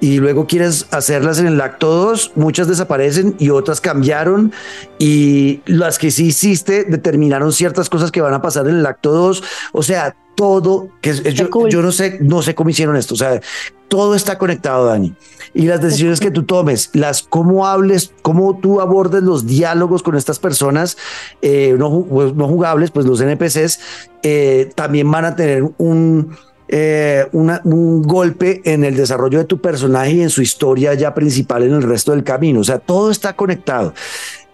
y 0.00 0.18
luego 0.18 0.46
quieres 0.46 0.86
hacerlas 0.90 1.38
en 1.38 1.46
el 1.46 1.60
acto 1.60 1.88
2, 1.88 2.32
muchas 2.36 2.68
desaparecen 2.68 3.34
y 3.38 3.50
otras 3.50 3.80
cambiaron 3.80 4.52
y 4.98 5.62
las 5.66 5.98
que 5.98 6.10
sí 6.10 6.26
hiciste 6.26 6.84
determinaron 6.84 7.52
ciertas 7.52 7.88
cosas 7.88 8.10
que 8.10 8.20
van 8.20 8.34
a 8.34 8.42
pasar 8.42 8.68
en 8.68 8.76
el 8.76 8.86
acto 8.86 9.12
2. 9.12 9.42
O 9.72 9.82
sea, 9.82 10.14
todo, 10.34 10.90
que 11.00 11.14
yo, 11.32 11.68
yo, 11.68 11.82
no 11.82 11.90
sé, 11.90 12.18
no 12.20 12.42
sé 12.42 12.54
cómo 12.54 12.70
hicieron 12.70 12.94
esto. 12.94 13.14
O 13.14 13.16
sea, 13.16 13.40
todo 13.88 14.14
está 14.14 14.38
conectado, 14.38 14.86
Dani. 14.86 15.14
Y 15.54 15.66
las 15.66 15.80
decisiones 15.80 16.20
que 16.20 16.30
tú 16.30 16.42
tomes, 16.42 16.90
las 16.92 17.22
cómo 17.22 17.66
hables, 17.66 18.12
cómo 18.22 18.58
tú 18.58 18.80
abordes 18.80 19.22
los 19.22 19.46
diálogos 19.46 20.02
con 20.02 20.16
estas 20.16 20.38
personas 20.38 20.96
eh, 21.40 21.74
no, 21.78 22.04
pues, 22.04 22.34
no, 22.34 22.46
jugables, 22.46 22.90
pues 22.90 23.06
los 23.06 23.20
NPCs 23.20 23.80
eh, 24.22 24.70
también 24.74 25.10
van 25.10 25.24
a 25.24 25.36
tener 25.36 25.64
un, 25.78 26.36
eh, 26.68 27.26
un 27.32 28.02
golpe 28.02 28.60
en 28.64 28.84
el 28.84 28.96
desarrollo 28.96 29.38
de 29.38 29.44
tu 29.44 29.60
personaje 29.60 30.12
y 30.12 30.22
en 30.22 30.30
su 30.30 30.42
historia 30.42 30.94
ya 30.94 31.14
principal 31.14 31.62
en 31.62 31.72
el 31.72 31.82
resto 31.82 32.12
del 32.12 32.24
camino. 32.24 32.60
O 32.60 32.64
sea, 32.64 32.78
todo 32.78 33.10
está 33.10 33.34
conectado. 33.34 33.94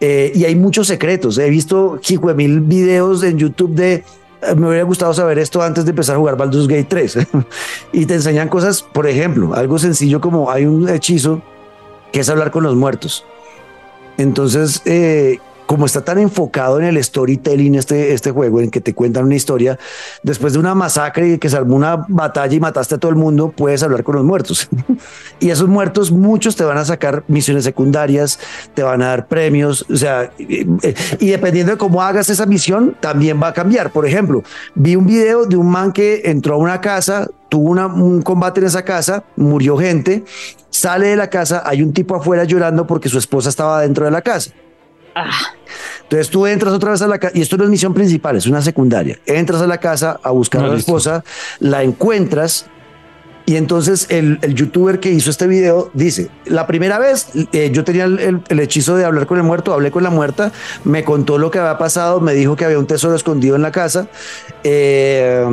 Y 0.00 0.44
hay 0.44 0.56
muchos 0.56 0.88
secretos. 0.88 1.38
He 1.38 1.48
visto 1.48 2.00
mil 2.34 2.60
videos 2.60 3.22
en 3.22 3.38
YouTube 3.38 3.74
de 3.74 4.02
me 4.56 4.68
hubiera 4.68 4.84
gustado 4.84 5.14
saber 5.14 5.38
esto 5.38 5.62
antes 5.62 5.84
de 5.84 5.90
empezar 5.90 6.16
a 6.16 6.18
jugar 6.18 6.36
Baldur's 6.36 6.68
Gate 6.68 6.86
3. 6.88 7.18
y 7.92 8.06
te 8.06 8.14
enseñan 8.14 8.48
cosas, 8.48 8.82
por 8.82 9.06
ejemplo, 9.06 9.54
algo 9.54 9.78
sencillo 9.78 10.20
como 10.20 10.50
hay 10.50 10.66
un 10.66 10.88
hechizo 10.88 11.42
que 12.12 12.20
es 12.20 12.28
hablar 12.28 12.50
con 12.50 12.64
los 12.64 12.74
muertos. 12.74 13.24
Entonces, 14.18 14.82
eh, 14.84 15.38
como 15.72 15.86
está 15.86 16.04
tan 16.04 16.18
enfocado 16.18 16.78
en 16.78 16.84
el 16.84 17.02
storytelling 17.02 17.76
este, 17.76 18.12
este 18.12 18.30
juego, 18.30 18.60
en 18.60 18.70
que 18.70 18.82
te 18.82 18.92
cuentan 18.92 19.24
una 19.24 19.36
historia, 19.36 19.78
después 20.22 20.52
de 20.52 20.58
una 20.58 20.74
masacre 20.74 21.30
y 21.30 21.38
que 21.38 21.48
se 21.48 21.56
armó 21.56 21.76
una 21.76 22.04
batalla 22.08 22.54
y 22.54 22.60
mataste 22.60 22.96
a 22.96 22.98
todo 22.98 23.10
el 23.10 23.16
mundo, 23.16 23.54
puedes 23.56 23.82
hablar 23.82 24.04
con 24.04 24.16
los 24.16 24.22
muertos. 24.22 24.68
y 25.40 25.48
esos 25.48 25.68
muertos, 25.68 26.12
muchos 26.12 26.56
te 26.56 26.64
van 26.64 26.76
a 26.76 26.84
sacar 26.84 27.24
misiones 27.26 27.64
secundarias, 27.64 28.38
te 28.74 28.82
van 28.82 29.00
a 29.00 29.06
dar 29.06 29.28
premios, 29.28 29.86
o 29.90 29.96
sea, 29.96 30.30
y, 30.36 30.66
dependiendo 31.30 31.72
de 31.72 31.78
cómo 31.78 32.02
hagas 32.02 32.28
esa 32.28 32.44
misión, 32.44 32.94
también 33.00 33.42
va 33.42 33.48
a 33.48 33.54
cambiar. 33.54 33.92
Por 33.92 34.04
ejemplo, 34.04 34.42
vi 34.74 34.94
un 34.94 35.06
video 35.06 35.46
de 35.46 35.56
un 35.56 35.70
man 35.70 35.90
que 35.90 36.20
entró 36.26 36.56
a 36.56 36.58
una 36.58 36.82
casa, 36.82 37.30
tuvo 37.48 37.70
un 37.70 38.20
combate 38.20 38.60
en 38.60 38.66
esa 38.66 38.84
casa, 38.84 39.24
murió 39.36 39.78
gente, 39.78 40.22
sale 40.68 41.06
de 41.06 41.16
la 41.16 41.30
casa, 41.30 41.62
hay 41.64 41.82
un 41.82 41.94
tipo 41.94 42.14
afuera 42.14 42.44
llorando 42.44 42.86
porque 42.86 43.08
su 43.08 43.16
esposa 43.16 43.48
estaba 43.48 43.80
dentro 43.80 44.04
de 44.04 44.10
la 44.10 44.20
casa. 44.20 44.50
Ah. 45.14 45.30
Entonces 46.12 46.30
tú 46.30 46.46
entras 46.46 46.74
otra 46.74 46.90
vez 46.90 47.00
a 47.00 47.08
la 47.08 47.18
casa, 47.18 47.32
y 47.34 47.40
esto 47.40 47.56
no 47.56 47.64
es 47.64 47.70
misión 47.70 47.94
principal, 47.94 48.36
es 48.36 48.46
una 48.46 48.60
secundaria. 48.60 49.18
Entras 49.24 49.62
a 49.62 49.66
la 49.66 49.78
casa 49.78 50.20
a 50.22 50.30
buscar 50.30 50.62
a 50.62 50.68
la 50.68 50.76
esposa, 50.76 51.24
la 51.58 51.82
encuentras, 51.82 52.66
y 53.46 53.56
entonces 53.56 54.06
el, 54.10 54.38
youtuber 54.54 55.00
que 55.00 55.10
hizo 55.10 55.30
este 55.30 55.46
video 55.46 55.90
dice, 55.94 56.28
la 56.44 56.66
primera 56.66 56.98
vez 56.98 57.28
eh, 57.54 57.70
yo 57.72 57.82
tenía 57.82 58.04
el, 58.04 58.42
hechizo 58.60 58.94
de 58.94 59.06
hablar 59.06 59.26
con 59.26 59.38
el 59.38 59.42
muerto, 59.42 59.72
hablé 59.72 59.90
con 59.90 60.02
la 60.02 60.10
muerta, 60.10 60.52
me 60.84 61.02
contó 61.02 61.38
lo 61.38 61.50
que 61.50 61.58
había 61.58 61.78
pasado, 61.78 62.20
me 62.20 62.34
dijo 62.34 62.56
que 62.56 62.66
había 62.66 62.78
un 62.78 62.86
tesoro 62.86 63.14
escondido 63.14 63.56
en 63.56 63.62
la 63.62 63.72
casa 63.72 64.06
eh, 64.62 65.46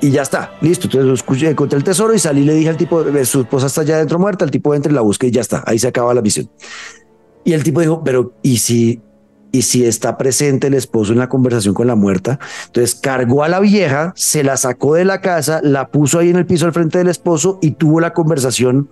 y 0.00 0.10
ya 0.10 0.22
está, 0.22 0.52
listo. 0.62 0.88
Entonces 0.90 1.42
encontré 1.42 1.76
el 1.76 1.84
tesoro 1.84 2.14
y 2.14 2.18
salí 2.18 2.46
le 2.46 2.54
dije 2.54 2.70
al 2.70 2.78
tipo, 2.78 3.04
su 3.26 3.42
esposa 3.42 3.66
está 3.66 3.82
ya 3.82 3.98
dentro 3.98 4.18
muerta, 4.18 4.46
el 4.46 4.50
tipo 4.50 4.74
entra 4.74 4.90
y 4.90 4.94
la 4.94 5.02
busca 5.02 5.26
y 5.26 5.30
ya 5.30 5.42
está, 5.42 5.62
ahí 5.66 5.78
se 5.78 5.86
acaba 5.86 6.14
la 6.14 6.22
misión. 6.22 6.48
Y 7.44 7.52
el 7.52 7.62
tipo 7.62 7.80
dijo, 7.80 8.02
pero 8.02 8.32
¿y 8.42 8.56
si, 8.56 9.00
y 9.52 9.62
si 9.62 9.84
está 9.84 10.18
presente 10.18 10.66
el 10.66 10.74
esposo 10.74 11.12
en 11.12 11.18
la 11.18 11.28
conversación 11.28 11.74
con 11.74 11.86
la 11.86 11.94
muerta? 11.94 12.38
Entonces 12.66 12.94
cargó 12.94 13.44
a 13.44 13.48
la 13.48 13.60
vieja, 13.60 14.12
se 14.16 14.44
la 14.44 14.56
sacó 14.56 14.94
de 14.94 15.04
la 15.04 15.20
casa, 15.20 15.60
la 15.62 15.88
puso 15.88 16.18
ahí 16.18 16.30
en 16.30 16.36
el 16.36 16.46
piso 16.46 16.66
al 16.66 16.72
frente 16.72 16.98
del 16.98 17.08
esposo 17.08 17.58
y 17.62 17.72
tuvo 17.72 18.00
la 18.00 18.12
conversación 18.12 18.90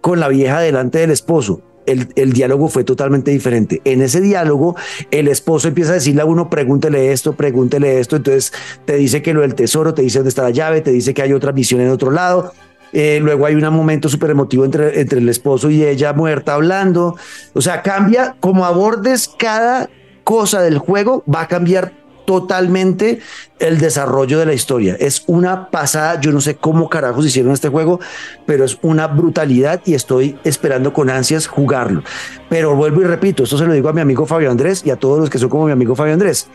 con 0.00 0.20
la 0.20 0.28
vieja 0.28 0.60
delante 0.60 0.98
del 0.98 1.10
esposo. 1.10 1.62
El, 1.86 2.32
diálogo 2.32 2.68
fue 2.68 2.84
totalmente 2.84 3.32
diferente. 3.32 3.80
En 3.84 4.00
ese 4.00 4.20
diálogo, 4.20 4.76
el 5.10 5.26
esposo 5.26 5.66
empieza 5.66 5.90
a 5.90 5.94
decirle 5.94 6.22
a 6.22 6.24
uno, 6.24 6.48
pregúntele 6.48 7.10
esto, 7.10 7.32
pregúntele 7.32 7.98
esto. 7.98 8.16
Entonces 8.16 8.52
te 8.84 8.94
dice 8.94 9.22
que 9.22 9.34
lo 9.34 9.40
del 9.40 9.56
tesoro, 9.56 9.92
te 9.92 10.02
dice 10.02 10.18
dónde 10.18 10.28
está 10.28 10.42
la 10.42 10.50
llave, 10.50 10.82
te 10.82 10.92
dice 10.92 11.14
que 11.14 11.22
hay 11.22 11.32
otra 11.32 11.50
misión 11.52 11.80
en 11.80 11.90
otro 11.90 12.12
lado. 12.12 12.52
Eh, 12.92 13.18
luego 13.22 13.46
hay 13.46 13.54
un 13.54 13.72
momento 13.72 14.08
súper 14.08 14.30
emotivo 14.30 14.64
entre, 14.64 15.00
entre 15.00 15.20
el 15.20 15.28
esposo 15.28 15.70
y 15.70 15.84
ella 15.84 16.12
muerta 16.12 16.54
hablando. 16.54 17.16
O 17.54 17.60
sea, 17.60 17.82
cambia 17.82 18.36
como 18.40 18.64
abordes 18.64 19.28
cada 19.38 19.88
cosa 20.24 20.62
del 20.62 20.78
juego, 20.78 21.24
va 21.32 21.42
a 21.42 21.48
cambiar 21.48 21.92
totalmente 22.30 23.18
el 23.58 23.78
desarrollo 23.78 24.38
de 24.38 24.46
la 24.46 24.52
historia. 24.52 24.96
Es 25.00 25.24
una 25.26 25.68
pasada, 25.70 26.20
yo 26.20 26.30
no 26.30 26.40
sé 26.40 26.54
cómo 26.54 26.88
carajos 26.88 27.26
hicieron 27.26 27.52
este 27.52 27.68
juego, 27.68 27.98
pero 28.46 28.64
es 28.64 28.78
una 28.82 29.08
brutalidad 29.08 29.80
y 29.84 29.94
estoy 29.94 30.38
esperando 30.44 30.92
con 30.92 31.10
ansias 31.10 31.48
jugarlo. 31.48 32.04
Pero 32.48 32.76
vuelvo 32.76 33.00
y 33.00 33.04
repito, 33.04 33.42
esto 33.42 33.58
se 33.58 33.66
lo 33.66 33.72
digo 33.72 33.88
a 33.88 33.92
mi 33.92 34.00
amigo 34.00 34.26
Fabio 34.26 34.48
Andrés 34.48 34.82
y 34.84 34.90
a 34.90 34.96
todos 34.96 35.18
los 35.18 35.28
que 35.28 35.38
son 35.38 35.48
como 35.48 35.66
mi 35.66 35.72
amigo 35.72 35.96
Fabio 35.96 36.12
Andrés. 36.12 36.48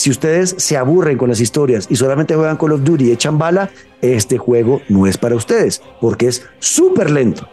Si 0.00 0.08
ustedes 0.08 0.54
se 0.56 0.78
aburren 0.78 1.18
con 1.18 1.28
las 1.28 1.40
historias 1.40 1.86
y 1.90 1.94
solamente 1.94 2.34
juegan 2.34 2.56
Call 2.56 2.72
of 2.72 2.84
Duty 2.84 3.08
y 3.08 3.12
echan 3.12 3.36
bala, 3.36 3.68
este 4.00 4.38
juego 4.38 4.80
no 4.88 5.06
es 5.06 5.18
para 5.18 5.34
ustedes 5.36 5.82
porque 6.00 6.28
es 6.28 6.42
súper 6.58 7.10
lento. 7.10 7.46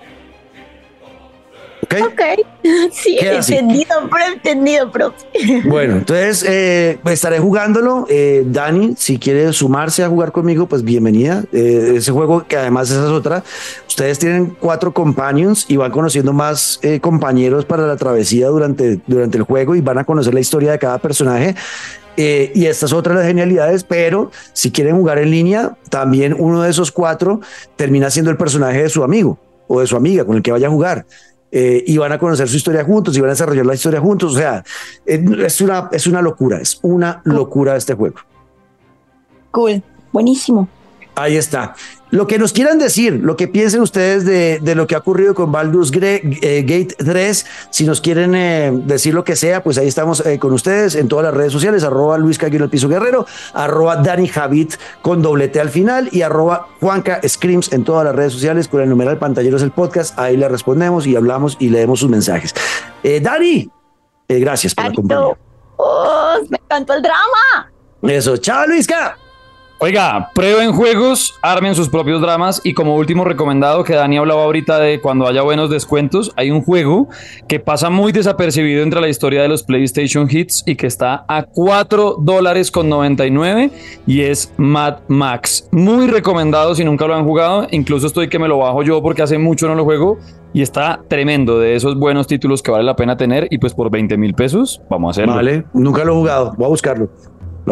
¿Ok? 1.81 1.95
Ok, 2.05 2.21
sí, 2.93 3.17
entendido, 3.19 4.09
entendido, 4.33 4.89
profe. 4.89 5.17
Bueno, 5.65 5.97
entonces 5.97 6.45
eh, 6.47 6.97
estaré 7.03 7.39
jugándolo. 7.39 8.05
Eh, 8.09 8.45
Dani, 8.45 8.93
si 8.97 9.19
quiere 9.19 9.51
sumarse 9.51 10.05
a 10.05 10.07
jugar 10.07 10.31
conmigo, 10.31 10.67
pues 10.67 10.83
bienvenida. 10.83 11.43
Eh, 11.51 11.95
ese 11.97 12.13
juego, 12.13 12.47
que 12.47 12.55
además 12.55 12.89
esa 12.89 13.03
es 13.03 13.11
otra, 13.11 13.43
ustedes 13.89 14.19
tienen 14.19 14.55
cuatro 14.57 14.93
companions 14.93 15.65
y 15.67 15.75
van 15.75 15.91
conociendo 15.91 16.31
más 16.31 16.79
compañeros 17.01 17.65
para 17.65 17.85
la 17.85 17.97
travesía 17.97 18.47
durante, 18.47 19.01
durante 19.05 19.37
el 19.37 19.43
juego 19.43 19.75
y 19.75 19.81
van 19.81 19.97
a 19.97 20.05
conocer 20.05 20.33
la 20.33 20.39
historia 20.39 20.71
de 20.71 20.79
cada 20.79 20.97
personaje. 20.97 21.53
Eh, 22.17 22.51
y 22.55 22.65
esta 22.65 22.87
es 22.87 22.93
otra 22.93 23.13
de 23.13 23.19
las 23.19 23.27
genialidades, 23.27 23.83
pero 23.83 24.31
si 24.53 24.71
quieren 24.71 24.97
jugar 24.97 25.19
en 25.19 25.29
línea, 25.29 25.77
también 25.89 26.35
uno 26.37 26.63
de 26.63 26.71
esos 26.71 26.91
cuatro 26.91 27.41
termina 27.75 28.09
siendo 28.09 28.31
el 28.31 28.37
personaje 28.37 28.81
de 28.81 28.89
su 28.89 29.03
amigo 29.03 29.37
o 29.67 29.81
de 29.81 29.87
su 29.87 29.95
amiga 29.95 30.25
con 30.25 30.35
el 30.35 30.41
que 30.41 30.51
vaya 30.51 30.67
a 30.67 30.71
jugar. 30.71 31.05
Eh, 31.51 31.83
y 31.87 31.97
van 31.97 32.11
a 32.11 32.19
conocer 32.19 32.49
su 32.49 32.57
historia 32.57 32.83
juntos 32.83 33.15
y 33.15 33.21
van 33.21 33.29
a 33.29 33.33
desarrollar 33.33 33.65
la 33.65 33.75
historia 33.75 34.01
juntos. 34.01 34.33
O 34.33 34.37
sea, 34.37 34.63
es 35.05 35.61
una, 35.61 35.89
es 35.91 36.07
una 36.07 36.21
locura, 36.21 36.59
es 36.59 36.79
una 36.81 37.21
locura 37.23 37.75
este 37.77 37.93
juego. 37.93 38.17
Cool, 39.51 39.81
buenísimo. 40.11 40.67
Ahí 41.15 41.37
está. 41.37 41.75
Lo 42.09 42.25
que 42.25 42.39
nos 42.39 42.53
quieran 42.53 42.79
decir, 42.79 43.19
lo 43.21 43.35
que 43.35 43.49
piensen 43.49 43.81
ustedes 43.81 44.23
de, 44.23 44.59
de 44.61 44.75
lo 44.75 44.87
que 44.87 44.95
ha 44.95 44.99
ocurrido 44.99 45.35
con 45.35 45.51
Baldur's 45.51 45.91
eh, 45.93 46.63
Gate 46.65 46.95
3, 46.97 47.45
si 47.69 47.85
nos 47.85 47.99
quieren 47.99 48.33
eh, 48.33 48.71
decir 48.71 49.13
lo 49.13 49.25
que 49.25 49.35
sea, 49.35 49.61
pues 49.61 49.77
ahí 49.77 49.87
estamos 49.87 50.25
eh, 50.25 50.39
con 50.39 50.53
ustedes 50.53 50.95
en 50.95 51.09
todas 51.09 51.25
las 51.25 51.33
redes 51.33 51.51
sociales, 51.51 51.83
arroba 51.83 52.17
Luis 52.17 52.37
Caguino 52.37 52.63
el 52.63 52.69
Piso 52.69 52.87
Guerrero, 52.87 53.25
arroba 53.53 53.97
Dani 53.97 54.29
Javit 54.29 54.75
con 55.01 55.21
doblete 55.21 55.59
al 55.59 55.69
final 55.69 56.07
y 56.13 56.21
arroba 56.21 56.69
Juanca 56.79 57.19
Screams 57.27 57.73
en 57.73 57.83
todas 57.83 58.05
las 58.05 58.15
redes 58.15 58.31
sociales 58.31 58.69
con 58.69 58.81
el 58.81 58.87
numeral 58.89 59.17
Pantalleros 59.17 59.61
el 59.61 59.71
podcast, 59.71 60.17
ahí 60.17 60.37
le 60.37 60.47
respondemos 60.47 61.05
y 61.07 61.15
hablamos 61.17 61.57
y 61.59 61.69
leemos 61.69 61.99
sus 61.99 62.09
mensajes. 62.09 62.53
Dani, 63.03 63.69
gracias 64.29 64.73
por 64.73 64.85
acompañarnos. 64.85 65.37
Oh, 65.75 66.37
me 66.49 66.57
encantó 66.57 66.93
el 66.93 67.01
drama. 67.01 67.71
Eso, 68.01 68.37
chao 68.37 68.65
Luisca. 68.65 69.17
Oiga, 69.79 70.31
prueben 70.33 70.73
juegos, 70.73 71.35
armen 71.43 71.75
sus 71.75 71.87
propios 71.87 72.19
dramas 72.19 72.59
y 72.63 72.73
como 72.73 72.95
último 72.95 73.23
recomendado 73.23 73.83
que 73.83 73.93
Dani 73.93 74.17
hablaba 74.17 74.41
ahorita 74.41 74.79
de 74.79 74.99
cuando 74.99 75.27
haya 75.27 75.43
buenos 75.43 75.69
descuentos, 75.69 76.31
hay 76.35 76.49
un 76.49 76.63
juego 76.63 77.09
que 77.47 77.59
pasa 77.59 77.91
muy 77.91 78.11
desapercibido 78.11 78.81
entre 78.81 79.01
la 79.01 79.07
historia 79.07 79.43
de 79.43 79.49
los 79.49 79.61
PlayStation 79.61 80.27
Hits 80.27 80.63
y 80.65 80.77
que 80.77 80.87
está 80.87 81.25
a 81.27 81.43
4 81.43 82.15
dólares 82.19 82.71
con 82.71 82.89
99 82.89 83.69
y 84.07 84.21
es 84.21 84.51
Mad 84.57 85.01
Max. 85.09 85.69
Muy 85.71 86.07
recomendado 86.07 86.73
si 86.73 86.83
nunca 86.83 87.05
lo 87.05 87.13
han 87.13 87.23
jugado, 87.23 87.67
incluso 87.69 88.07
estoy 88.07 88.29
que 88.29 88.39
me 88.39 88.47
lo 88.47 88.57
bajo 88.57 88.81
yo 88.81 89.03
porque 89.03 89.21
hace 89.21 89.37
mucho 89.37 89.67
no 89.67 89.75
lo 89.75 89.83
juego 89.83 90.17
y 90.53 90.63
está 90.63 91.01
tremendo 91.07 91.59
de 91.59 91.75
esos 91.75 91.99
buenos 91.99 92.25
títulos 92.25 92.63
que 92.63 92.71
vale 92.71 92.83
la 92.83 92.95
pena 92.95 93.15
tener 93.15 93.47
y 93.51 93.59
pues 93.59 93.75
por 93.75 93.91
20 93.91 94.17
mil 94.17 94.33
pesos 94.33 94.81
vamos 94.89 95.09
a 95.09 95.11
hacerlo. 95.11 95.35
Vale, 95.35 95.65
nunca 95.75 96.03
lo 96.03 96.13
he 96.13 96.15
jugado, 96.15 96.55
voy 96.57 96.65
a 96.65 96.69
buscarlo. 96.69 97.11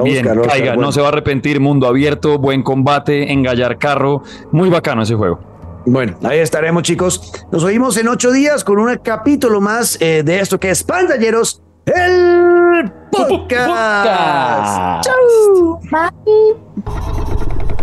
Bien, 0.04 0.26
caiga, 0.48 0.76
no 0.76 0.92
se 0.92 1.02
va 1.02 1.08
a 1.08 1.10
arrepentir, 1.10 1.60
mundo 1.60 1.88
abierto, 1.88 2.38
buen 2.38 2.64
combate, 2.64 3.32
engallar 3.32 3.78
carro, 3.78 4.24
muy 4.52 4.70
bacano 4.70 5.04
ese 5.04 5.16
juego. 5.16 5.40
Bueno, 5.86 6.18
ahí 6.24 6.40
estaremos 6.40 6.84
chicos. 6.84 7.32
Nos 7.52 7.64
oímos 7.64 7.96
en 7.98 8.08
ocho 8.08 8.32
días 8.32 8.64
con 8.64 8.80
un 8.80 8.96
capítulo 8.98 9.62
más 9.62 10.02
eh, 10.02 10.24
de 10.24 10.40
esto 10.40 10.60
que 10.60 10.72
es 10.72 10.84
Pantalleros, 10.84 11.62
el 11.86 12.92
podcast. 13.12 15.04
Chau. 15.06 15.80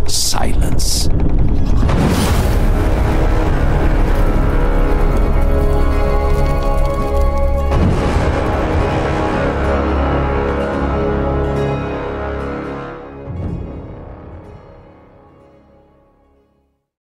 Silence. 0.05 1.09